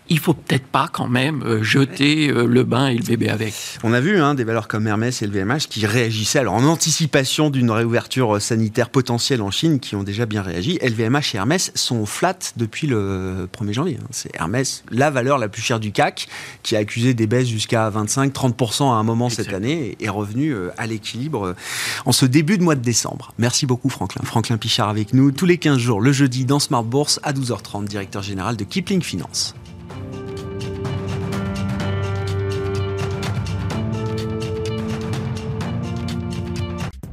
il 0.08 0.18
faut 0.18 0.34
peut-être 0.34 0.66
pas 0.66 0.88
quand 0.90 1.08
même 1.08 1.42
euh, 1.42 1.62
jeter 1.62 2.28
euh, 2.28 2.46
le 2.46 2.64
bain 2.64 2.88
et 2.88 2.96
le 2.96 3.04
bébé 3.04 3.28
avec. 3.28 3.54
On 3.82 3.92
a 3.92 4.00
vu 4.00 4.20
hein, 4.20 4.34
des 4.34 4.44
valeurs 4.44 4.68
comme 4.68 4.86
Hermès 4.86 5.22
et 5.22 5.26
le 5.26 5.32
VMH 5.32 5.68
qui 5.68 5.86
réagissaient 5.86 6.38
alors 6.38 6.54
en 6.54 6.64
anticipation 6.64 7.50
d'une 7.50 7.70
réouverture 7.70 8.36
euh, 8.36 8.40
sanitaire 8.40 8.90
potentielle 8.90 9.42
en 9.42 9.50
Chine, 9.50 9.80
qui 9.80 9.96
ont 9.96 10.02
déjà 10.02 10.26
bien 10.26 10.42
réagi. 10.42 10.78
LVMH 10.82 11.34
et 11.34 11.36
Hermès 11.36 11.72
sont 11.74 12.06
flat 12.06 12.38
depuis 12.56 12.86
le 12.86 13.48
1er 13.52 13.72
janvier. 13.72 13.98
Hein. 14.00 14.06
C'est 14.10 14.34
Hermès, 14.34 14.84
la 14.90 15.10
valeur 15.10 15.38
la 15.38 15.48
plus 15.48 15.62
chère 15.62 15.80
du 15.80 15.92
CAC, 15.92 16.28
qui 16.62 16.76
a 16.76 16.78
accusé 16.78 17.14
des 17.14 17.26
baisses 17.26 17.48
jusqu'à 17.48 17.90
25-30% 17.90 18.90
à 18.90 18.94
un 18.94 19.02
moment 19.02 19.28
cette 19.28 19.52
année, 19.52 19.96
et 20.00 20.04
est 20.04 20.08
revenu 20.08 20.54
à 20.76 20.86
l'équilibre 20.86 21.54
en 22.04 22.12
ce 22.12 22.26
début 22.26 22.58
de 22.58 22.62
mois 22.62 22.74
de 22.74 22.82
décembre. 22.82 23.32
Merci 23.38 23.66
beaucoup 23.66 23.88
Franklin. 23.88 24.22
Franklin 24.24 24.56
Pichard 24.56 24.88
avec 24.88 25.12
nous 25.12 25.30
tous 25.32 25.46
les 25.46 25.58
15 25.58 25.78
jours, 25.78 26.00
le 26.00 26.12
jeudi 26.12 26.44
dans 26.44 26.58
Smart 26.58 26.84
Bourse 26.84 27.20
à 27.22 27.32
12h30, 27.32 27.84
directeur 27.84 28.22
général 28.22 28.56
de 28.56 28.64
Kipling 28.64 29.02
Finance. 29.02 29.54